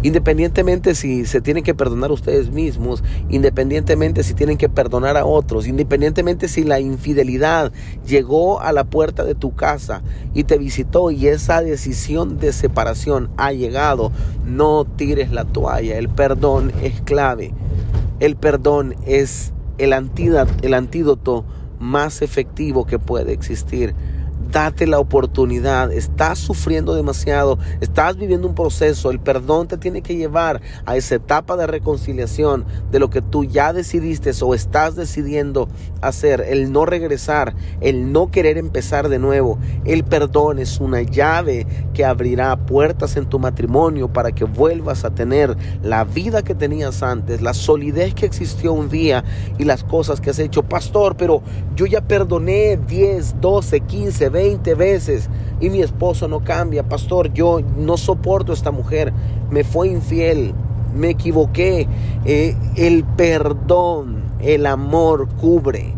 Independientemente 0.02 0.94
si 0.94 1.26
se 1.26 1.42
tienen 1.42 1.62
que 1.62 1.74
perdonar 1.74 2.10
ustedes 2.10 2.50
mismos, 2.50 3.04
independientemente 3.28 4.22
si 4.22 4.32
tienen 4.32 4.56
que 4.56 4.70
perdonar 4.70 5.18
a 5.18 5.26
otros, 5.26 5.66
independientemente 5.66 6.48
si 6.48 6.64
la 6.64 6.80
infidelidad 6.80 7.70
llegó 8.06 8.62
a 8.62 8.72
la 8.72 8.84
puerta 8.84 9.24
de 9.24 9.34
tu 9.34 9.54
casa 9.54 10.02
y 10.32 10.44
te 10.44 10.56
visitó 10.56 11.10
y 11.10 11.26
esa 11.26 11.60
decisión 11.60 12.38
de 12.38 12.54
separación 12.54 13.28
ha 13.36 13.52
llegado, 13.52 14.10
no 14.46 14.86
tires 14.86 15.32
la 15.32 15.44
toalla. 15.44 15.98
El 15.98 16.08
perdón 16.08 16.72
es 16.82 17.02
clave. 17.02 17.52
El 18.20 18.36
perdón 18.36 18.94
es 19.04 19.52
el 19.80 19.92
antídoto, 19.92 20.52
el 20.62 20.74
antídoto 20.74 21.44
más 21.78 22.22
efectivo 22.22 22.86
que 22.86 22.98
puede 22.98 23.32
existir 23.32 23.94
date 24.50 24.86
la 24.86 24.98
oportunidad. 24.98 25.92
Estás 25.92 26.38
sufriendo 26.38 26.94
demasiado, 26.94 27.58
estás 27.80 28.16
viviendo 28.16 28.48
un 28.48 28.54
proceso. 28.54 29.10
El 29.10 29.20
perdón 29.20 29.68
te 29.68 29.76
tiene 29.76 30.02
que 30.02 30.16
llevar 30.16 30.60
a 30.86 30.96
esa 30.96 31.16
etapa 31.16 31.56
de 31.56 31.66
reconciliación 31.66 32.64
de 32.90 32.98
lo 32.98 33.10
que 33.10 33.22
tú 33.22 33.44
ya 33.44 33.72
decidiste 33.72 34.30
o 34.42 34.54
estás 34.54 34.96
decidiendo 34.96 35.68
hacer. 36.00 36.44
El 36.48 36.72
no 36.72 36.84
regresar, 36.86 37.54
el 37.80 38.12
no 38.12 38.30
querer 38.30 38.58
empezar 38.58 39.08
de 39.08 39.18
nuevo. 39.18 39.58
El 39.84 40.04
perdón 40.04 40.58
es 40.58 40.80
una 40.80 41.02
llave 41.02 41.66
que 41.94 42.04
abrirá 42.04 42.56
puertas 42.66 43.16
en 43.16 43.26
tu 43.26 43.38
matrimonio 43.38 44.12
para 44.12 44.32
que 44.32 44.44
vuelvas 44.44 45.04
a 45.04 45.14
tener 45.14 45.56
la 45.82 46.04
vida 46.04 46.42
que 46.42 46.54
tenías 46.54 47.02
antes, 47.02 47.40
la 47.40 47.54
solidez 47.54 48.14
que 48.14 48.26
existió 48.26 48.72
un 48.72 48.88
día 48.88 49.24
y 49.58 49.64
las 49.64 49.84
cosas 49.84 50.20
que 50.20 50.30
has 50.30 50.38
hecho. 50.38 50.62
Pastor, 50.62 51.16
pero 51.16 51.42
yo 51.76 51.86
ya 51.86 52.00
perdoné 52.00 52.76
10, 52.76 53.40
12, 53.40 53.80
15, 53.80 54.28
20 54.28 54.39
20 54.40 54.74
veces 54.74 55.28
y 55.60 55.68
mi 55.68 55.82
esposo 55.82 56.26
no 56.26 56.42
cambia. 56.42 56.88
Pastor, 56.88 57.30
yo 57.34 57.60
no 57.76 57.98
soporto 57.98 58.54
esta 58.54 58.70
mujer. 58.70 59.12
Me 59.50 59.64
fue 59.64 59.88
infiel, 59.88 60.54
me 60.96 61.10
equivoqué. 61.10 61.86
Eh, 62.24 62.56
el 62.74 63.04
perdón, 63.04 64.22
el 64.40 64.64
amor 64.64 65.28
cubre 65.38 65.92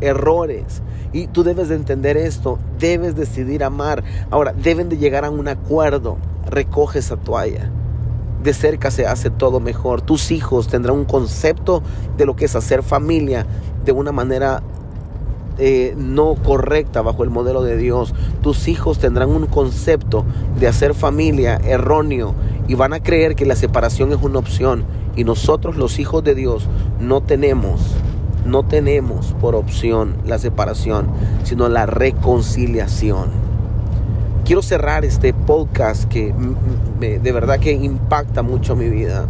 errores. 0.00 0.80
Y 1.12 1.26
tú 1.26 1.42
debes 1.42 1.68
de 1.70 1.74
entender 1.74 2.16
esto, 2.16 2.60
debes 2.78 3.16
decidir 3.16 3.64
amar. 3.64 4.04
Ahora, 4.30 4.52
deben 4.52 4.88
de 4.88 4.98
llegar 4.98 5.24
a 5.24 5.30
un 5.30 5.48
acuerdo. 5.48 6.18
Recoge 6.48 7.00
esa 7.00 7.16
toalla. 7.16 7.68
De 8.44 8.54
cerca 8.54 8.92
se 8.92 9.08
hace 9.08 9.28
todo 9.28 9.58
mejor. 9.58 10.02
Tus 10.02 10.30
hijos 10.30 10.68
tendrán 10.68 10.94
un 10.94 11.04
concepto 11.04 11.82
de 12.16 12.26
lo 12.26 12.36
que 12.36 12.44
es 12.44 12.54
hacer 12.54 12.84
familia 12.84 13.44
de 13.84 13.90
una 13.90 14.12
manera 14.12 14.62
eh, 15.58 15.94
no 15.96 16.34
correcta 16.36 17.02
bajo 17.02 17.24
el 17.24 17.30
modelo 17.30 17.62
de 17.62 17.76
Dios. 17.76 18.14
Tus 18.42 18.68
hijos 18.68 18.98
tendrán 18.98 19.30
un 19.30 19.46
concepto 19.46 20.24
de 20.58 20.68
hacer 20.68 20.94
familia 20.94 21.60
erróneo 21.64 22.34
y 22.68 22.74
van 22.74 22.92
a 22.92 23.00
creer 23.00 23.34
que 23.34 23.46
la 23.46 23.56
separación 23.56 24.12
es 24.12 24.18
una 24.22 24.38
opción. 24.38 24.84
Y 25.16 25.24
nosotros 25.24 25.76
los 25.76 25.98
hijos 25.98 26.22
de 26.22 26.34
Dios 26.34 26.68
no 27.00 27.22
tenemos, 27.22 27.80
no 28.46 28.64
tenemos 28.64 29.34
por 29.40 29.56
opción 29.56 30.16
la 30.24 30.38
separación, 30.38 31.08
sino 31.42 31.68
la 31.68 31.86
reconciliación. 31.86 33.48
Quiero 34.44 34.62
cerrar 34.62 35.04
este 35.04 35.34
podcast 35.34 36.04
que 36.04 36.32
de 37.00 37.32
verdad 37.32 37.58
que 37.58 37.72
impacta 37.72 38.42
mucho 38.42 38.76
mi 38.76 38.88
vida 38.88 39.26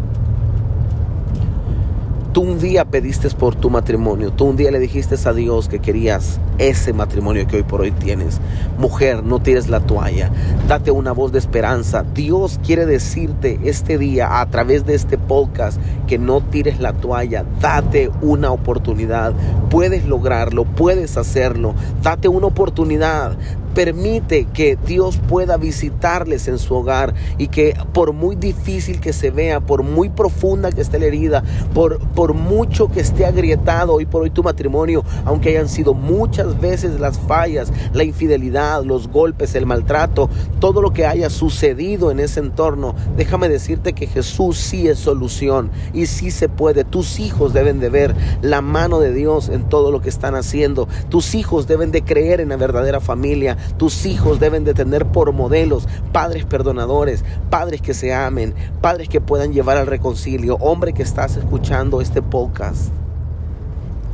Tú 2.39 2.45
un 2.45 2.61
día 2.61 2.85
pediste 2.85 3.29
por 3.31 3.57
tu 3.57 3.69
matrimonio, 3.69 4.31
tú 4.31 4.45
un 4.45 4.55
día 4.55 4.71
le 4.71 4.79
dijiste 4.79 5.17
a 5.25 5.33
Dios 5.33 5.69
que 5.69 5.81
querías 5.81 6.39
ese 6.59 6.93
matrimonio 6.93 7.49
que 7.49 7.57
hoy 7.57 7.63
por 7.65 7.81
hoy 7.81 7.91
tienes. 7.91 8.41
Mujer, 8.79 9.25
no 9.25 9.41
tires 9.41 9.69
la 9.69 9.81
toalla, 9.81 10.31
date 10.69 10.93
una 10.93 11.11
voz 11.11 11.33
de 11.33 11.41
esperanza. 11.41 12.05
Dios 12.15 12.61
quiere 12.65 12.87
decirte 12.87 13.59
este 13.65 13.99
día 13.99 14.41
a 14.41 14.49
través 14.51 14.87
de 14.87 14.95
este 14.95 15.19
podcast 15.19 15.81
que 16.07 16.17
no 16.17 16.41
tires 16.41 16.79
la 16.79 16.93
toalla, 16.93 17.45
date 17.61 18.09
una 18.23 18.53
oportunidad. 18.53 19.33
Puedes 19.69 20.07
lograrlo, 20.07 20.65
puedes 20.65 21.17
hacerlo, 21.17 21.75
date 22.05 22.29
una 22.29 22.47
oportunidad 22.47 23.37
permite 23.75 24.47
que 24.47 24.77
Dios 24.77 25.19
pueda 25.29 25.57
visitarles 25.57 26.49
en 26.49 26.59
su 26.59 26.75
hogar 26.75 27.15
y 27.39 27.49
que 27.49 27.77
por 27.93 28.13
muy 28.13 28.37
difícil 28.37 29.01
que 29.01 29.13
se 29.13 29.31
vea, 29.31 29.61
por 29.61 29.83
muy 29.83 30.09
profunda 30.09 30.73
que 30.73 30.81
esté 30.81 30.99
la 30.99 31.07
herida, 31.07 31.43
por, 31.75 31.99
por 32.11 32.35
mucho 32.35 32.91
que 32.91 33.01
esté 33.01 33.27
agrietado 33.27 33.95
hoy 33.95 34.07
por 34.07 34.23
hoy 34.23 34.31
tu 34.31 34.43
matrimonio, 34.43 35.05
aunque 35.25 35.51
hayan 35.51 35.69
sido 35.69 35.95
muchas 35.95 36.61
veces 36.61 36.99
las 36.99 37.19
fallas, 37.19 37.73
la 37.93 38.05
infidelidad, 38.05 38.83
los 38.83 39.09
golpes, 39.09 39.55
el 39.55 39.67
maltrato, 39.67 40.31
todo 40.61 40.83
lo 40.83 40.93
que 40.93 41.07
haya 41.07 41.31
sucedido 41.31 42.11
en 42.11 42.21
ese 42.21 42.41
entorno, 42.41 42.95
déjame 43.17 43.49
decirte 43.49 43.93
que 43.93 44.07
Jesús 44.07 44.59
sí 44.59 44.89
es 44.89 44.99
solución 44.99 45.71
y 45.93 46.07
sí 46.07 46.31
se 46.31 46.49
puede. 46.49 46.85
Tus 46.85 47.21
hijos 47.21 47.53
deben 47.53 47.81
de 47.81 47.91
ver 47.91 48.15
la 48.43 48.61
mano 48.61 49.01
de 49.01 49.13
Dios 49.13 49.49
en 49.49 49.69
todo 49.69 49.91
lo 49.91 50.01
que 50.01 50.09
están 50.09 50.35
haciendo. 50.35 50.89
Tus 51.09 51.35
hijos 51.35 51.67
deben 51.67 51.91
de 51.91 52.03
creer 52.03 52.41
en 52.41 52.49
la 52.49 52.57
verdadera 52.57 53.01
familia 53.01 53.58
Tus 53.77 54.07
hijos 54.07 54.41
deben 54.41 54.65
de 54.65 54.75
tener 54.75 55.07
por 55.07 55.33
modelos 55.33 55.89
padres 56.13 56.45
perdonadores, 56.45 57.25
padres 57.51 57.81
que 57.81 57.95
se 57.95 58.15
amen, 58.15 58.55
padres 58.81 59.09
que 59.09 59.21
puedan 59.21 59.53
llevar 59.53 59.77
al 59.77 59.87
reconcilio. 59.87 60.57
Hombre 60.57 60.93
que 60.93 61.03
estás 61.03 61.37
escuchando 61.37 62.01
este 62.01 62.23
podcast, 62.23 62.91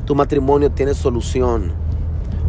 tu 0.04 0.14
matrimonio 0.14 0.70
tiene 0.70 0.94
solución. 0.94 1.72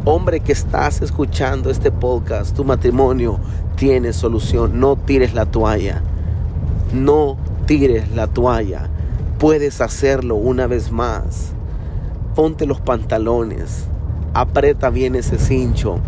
Hombre 0.04 0.40
que 0.40 0.52
estás 0.52 1.02
escuchando 1.02 1.70
este 1.70 1.92
podcast, 1.92 2.56
tu 2.56 2.64
matrimonio 2.64 3.40
tiene 3.76 4.14
solución. 4.14 4.80
No 4.80 4.98
tires 4.98 5.34
la 5.34 5.46
toalla. 5.46 6.02
No 6.94 7.38
tires 7.66 8.12
la 8.12 8.28
toalla. 8.28 8.90
Puedes 9.40 9.82
hacerlo 9.82 10.36
una 10.36 10.68
vez 10.68 10.92
más. 10.92 11.54
Ponte 12.36 12.66
los 12.66 12.80
pantalones. 12.82 13.86
Aprieta 14.34 14.90
bien 14.90 15.16
ese 15.16 15.40
cincho 15.40 16.00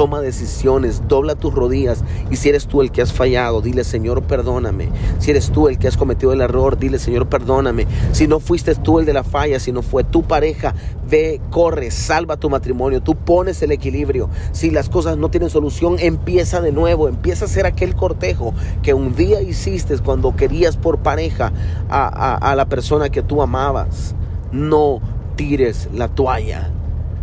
toma 0.00 0.22
decisiones, 0.22 1.02
dobla 1.08 1.34
tus 1.34 1.52
rodillas 1.52 2.02
y 2.30 2.36
si 2.36 2.48
eres 2.48 2.66
tú 2.66 2.80
el 2.80 2.90
que 2.90 3.02
has 3.02 3.12
fallado, 3.12 3.60
dile 3.60 3.84
Señor, 3.84 4.22
perdóname. 4.22 4.88
Si 5.18 5.30
eres 5.30 5.50
tú 5.50 5.68
el 5.68 5.78
que 5.78 5.88
has 5.88 5.98
cometido 5.98 6.32
el 6.32 6.40
error, 6.40 6.78
dile 6.78 6.98
Señor, 6.98 7.26
perdóname. 7.26 7.86
Si 8.12 8.26
no 8.26 8.40
fuiste 8.40 8.74
tú 8.76 8.98
el 8.98 9.04
de 9.04 9.12
la 9.12 9.24
falla, 9.24 9.60
si 9.60 9.72
no 9.72 9.82
fue 9.82 10.02
tu 10.02 10.22
pareja, 10.22 10.74
ve, 11.06 11.42
corre, 11.50 11.90
salva 11.90 12.38
tu 12.38 12.48
matrimonio, 12.48 13.02
tú 13.02 13.14
pones 13.14 13.60
el 13.60 13.72
equilibrio. 13.72 14.30
Si 14.52 14.70
las 14.70 14.88
cosas 14.88 15.18
no 15.18 15.28
tienen 15.30 15.50
solución, 15.50 15.96
empieza 15.98 16.62
de 16.62 16.72
nuevo, 16.72 17.06
empieza 17.06 17.44
a 17.44 17.48
hacer 17.48 17.66
aquel 17.66 17.94
cortejo 17.94 18.54
que 18.82 18.94
un 18.94 19.14
día 19.14 19.42
hiciste 19.42 19.98
cuando 19.98 20.34
querías 20.34 20.78
por 20.78 21.00
pareja 21.00 21.52
a, 21.90 22.36
a 22.36 22.54
la 22.54 22.64
persona 22.70 23.10
que 23.10 23.20
tú 23.20 23.42
amabas. 23.42 24.14
No 24.50 25.02
tires 25.36 25.90
la 25.92 26.08
toalla 26.08 26.70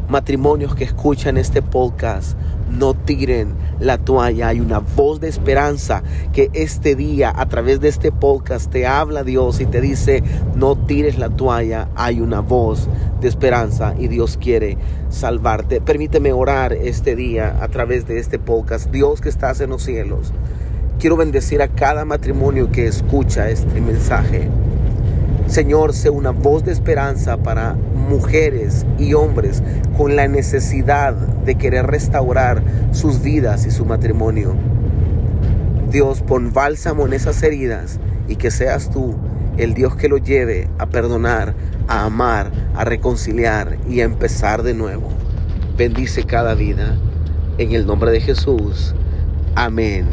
matrimonios 0.09 0.75
que 0.75 0.83
escuchan 0.83 1.37
este 1.37 1.61
podcast, 1.61 2.37
no 2.69 2.93
tiren 2.93 3.53
la 3.79 3.97
toalla. 3.97 4.49
Hay 4.49 4.59
una 4.59 4.79
voz 4.79 5.19
de 5.19 5.27
esperanza 5.27 6.03
que 6.33 6.49
este 6.53 6.95
día 6.95 7.33
a 7.35 7.47
través 7.47 7.79
de 7.79 7.87
este 7.87 8.11
podcast 8.11 8.71
te 8.71 8.85
habla 8.85 9.23
Dios 9.23 9.59
y 9.59 9.65
te 9.65 9.81
dice, 9.81 10.23
no 10.55 10.75
tires 10.75 11.17
la 11.17 11.29
toalla. 11.29 11.89
Hay 11.95 12.21
una 12.21 12.39
voz 12.39 12.87
de 13.21 13.27
esperanza 13.27 13.95
y 13.97 14.07
Dios 14.07 14.37
quiere 14.37 14.77
salvarte. 15.09 15.81
Permíteme 15.81 16.33
orar 16.33 16.73
este 16.73 17.15
día 17.15 17.57
a 17.61 17.67
través 17.67 18.07
de 18.07 18.19
este 18.19 18.39
podcast. 18.39 18.91
Dios 18.91 19.21
que 19.21 19.29
estás 19.29 19.61
en 19.61 19.69
los 19.69 19.83
cielos. 19.83 20.33
Quiero 20.99 21.15
bendecir 21.15 21.61
a 21.61 21.67
cada 21.67 22.05
matrimonio 22.05 22.71
que 22.71 22.87
escucha 22.87 23.49
este 23.49 23.79
mensaje. 23.81 24.49
Señor, 25.47 25.93
sé 25.93 26.09
una 26.09 26.31
voz 26.31 26.65
de 26.65 26.73
esperanza 26.73 27.37
para 27.37 27.73
mujeres 27.73 28.85
y 28.99 29.13
hombres 29.13 29.63
con 29.97 30.15
la 30.15 30.27
necesidad 30.27 31.13
de 31.13 31.55
querer 31.55 31.87
restaurar 31.87 32.61
sus 32.91 33.21
vidas 33.21 33.65
y 33.65 33.71
su 33.71 33.85
matrimonio. 33.85 34.55
Dios, 35.89 36.21
pon 36.21 36.51
bálsamo 36.51 37.05
en 37.05 37.13
esas 37.13 37.41
heridas 37.43 37.99
y 38.27 38.35
que 38.35 38.51
seas 38.51 38.89
tú 38.89 39.15
el 39.57 39.73
Dios 39.73 39.95
que 39.95 40.09
lo 40.09 40.17
lleve 40.17 40.69
a 40.77 40.85
perdonar, 40.87 41.55
a 41.87 42.05
amar, 42.05 42.51
a 42.75 42.83
reconciliar 42.83 43.77
y 43.89 44.01
a 44.01 44.03
empezar 44.03 44.63
de 44.63 44.73
nuevo. 44.73 45.09
Bendice 45.77 46.23
cada 46.25 46.55
vida 46.55 46.97
en 47.57 47.71
el 47.71 47.87
nombre 47.87 48.11
de 48.11 48.19
Jesús. 48.19 48.93
Amén 49.55 50.05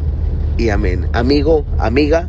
y 0.57 0.69
amén. 0.69 1.09
Amigo, 1.13 1.65
amiga, 1.79 2.29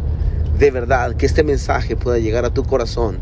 de 0.58 0.72
verdad 0.72 1.15
que 1.15 1.26
este 1.26 1.44
mensaje 1.44 1.96
pueda 1.96 2.18
llegar 2.20 2.46
a 2.46 2.54
tu 2.54 2.63
corazón 2.63 3.18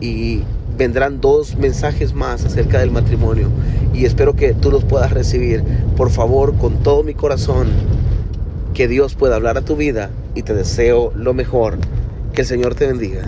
y 0.00 0.42
vendrán 0.76 1.20
dos 1.20 1.56
mensajes 1.56 2.14
más 2.14 2.44
acerca 2.44 2.78
del 2.78 2.90
matrimonio 2.90 3.48
y 3.94 4.04
espero 4.04 4.34
que 4.36 4.54
tú 4.54 4.70
los 4.70 4.84
puedas 4.84 5.12
recibir. 5.12 5.62
Por 5.96 6.10
favor, 6.10 6.56
con 6.56 6.82
todo 6.82 7.02
mi 7.02 7.14
corazón, 7.14 7.68
que 8.74 8.86
Dios 8.86 9.14
pueda 9.14 9.36
hablar 9.36 9.58
a 9.58 9.62
tu 9.62 9.76
vida 9.76 10.10
y 10.34 10.42
te 10.42 10.54
deseo 10.54 11.12
lo 11.16 11.34
mejor. 11.34 11.78
Que 12.32 12.42
el 12.42 12.46
Señor 12.46 12.74
te 12.74 12.86
bendiga. 12.86 13.26